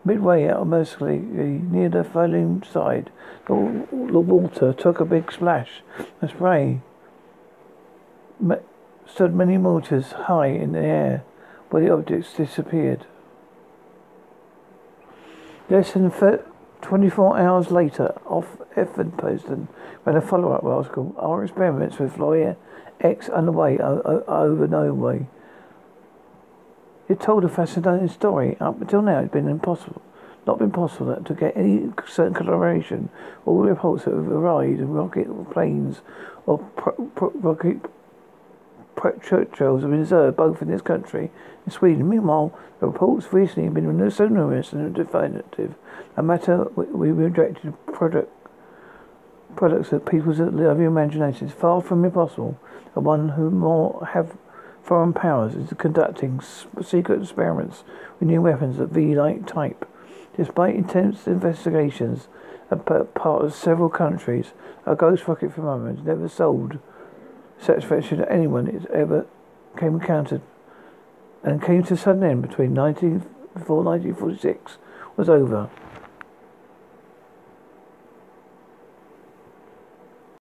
midway 0.04 0.48
out 0.48 0.68
mercifully 0.68 1.18
eh, 1.18 1.60
near 1.72 1.90
the 1.90 2.04
falling 2.04 2.64
side, 2.64 3.12
the, 3.48 3.88
the 3.92 4.20
water 4.20 4.74
took 4.74 5.00
a 5.00 5.06
big 5.06 5.32
splash. 5.32 5.82
The 6.22 6.30
spray 6.30 6.82
stood 9.08 9.36
many 9.36 9.58
meters 9.58 10.12
high 10.14 10.48
in 10.48 10.72
the 10.74 10.80
air, 10.80 11.24
where 11.70 11.84
the 11.84 11.94
objects 11.94 12.34
disappeared. 12.34 13.06
Less 15.70 15.94
than 15.94 16.12
24 16.82 17.38
hours 17.38 17.72
later, 17.72 18.14
off 18.26 18.58
Effinposton, 18.76 19.68
ran 20.06 20.16
a 20.16 20.22
follow-up 20.22 20.64
article. 20.64 21.16
Our 21.18 21.44
experiments 21.44 21.98
with 21.98 22.16
Flyer 22.16 22.58
X 23.02 23.30
underway 23.30 23.78
over 23.80 24.68
Norway. 24.68 25.28
It 27.10 27.20
told 27.20 27.44
a 27.44 27.50
fascinating 27.50 28.08
story. 28.08 28.58
Up 28.60 28.82
until 28.82 29.02
now, 29.02 29.20
it's 29.20 29.34
been 29.34 29.48
impossible, 29.48 30.02
not 30.48 30.58
been 30.58 30.72
possible 30.72 31.16
to 31.16 31.34
get 31.34 31.56
any 31.56 31.92
certain 32.08 32.34
collaboration. 32.34 33.10
All 33.46 33.60
reports 33.60 34.06
have 34.06 34.14
arrived 34.14 34.80
in 34.80 34.90
rocket 34.90 35.28
planes 35.52 36.02
or 36.46 36.60
pro- 36.60 37.12
pro- 37.16 37.32
rocket 37.36 37.82
have 39.02 39.92
been 39.92 40.02
observed 40.02 40.38
both 40.38 40.62
in 40.62 40.70
this 40.70 40.82
country 40.82 41.32
and 41.66 41.74
Sweden. 41.74 42.10
Meanwhile, 42.10 42.58
the 42.80 42.88
reports 42.88 43.32
recently 43.34 43.66
have 43.66 43.74
been 43.74 44.12
so 44.12 44.28
numerous 44.28 44.74
and 44.74 44.94
definitive. 44.94 45.76
A 46.16 46.24
matter 46.24 46.66
we 46.76 47.12
rejected 47.12 47.74
product 47.88 48.32
products 49.56 49.90
that 49.90 50.06
people's 50.06 50.40
living 50.40 50.86
imaginations 50.86 51.52
far 51.52 51.80
from 51.82 52.04
impossible 52.04 52.60
and 52.96 53.06
one 53.06 53.30
who 53.30 53.52
more 53.52 54.08
have 54.14 54.36
foreign 54.84 55.14
powers 55.14 55.56
is 55.56 55.72
conducting 55.78 56.42
secret 56.82 57.22
experiments 57.22 57.84
with 58.20 58.28
new 58.28 58.42
weapons 58.42 58.80
of 58.80 58.90
V-like 58.90 59.46
type. 59.46 59.88
Despite 60.36 60.76
intense 60.76 61.28
investigations 61.28 62.28
on 62.72 62.80
part 62.80 63.46
of 63.46 63.54
several 63.54 63.90
countries, 63.90 64.54
a 64.86 64.96
ghost 64.96 65.28
rocket 65.28 65.54
phenomenon 65.54 65.98
has 65.98 66.06
never 66.06 66.28
sold 66.28 66.80
satisfaction 67.60 68.18
to 68.18 68.32
anyone 68.32 68.68
it 68.68 68.86
ever 68.92 69.26
came 69.78 69.96
encountered 69.96 70.42
and 71.44 71.62
came 71.62 71.84
to 71.84 71.98
sudden 71.98 72.24
end 72.24 72.42
between 72.42 72.74
19, 72.74 73.20
before 73.54 73.84
1946 73.84 74.78
was 75.18 75.30
over. 75.30 75.70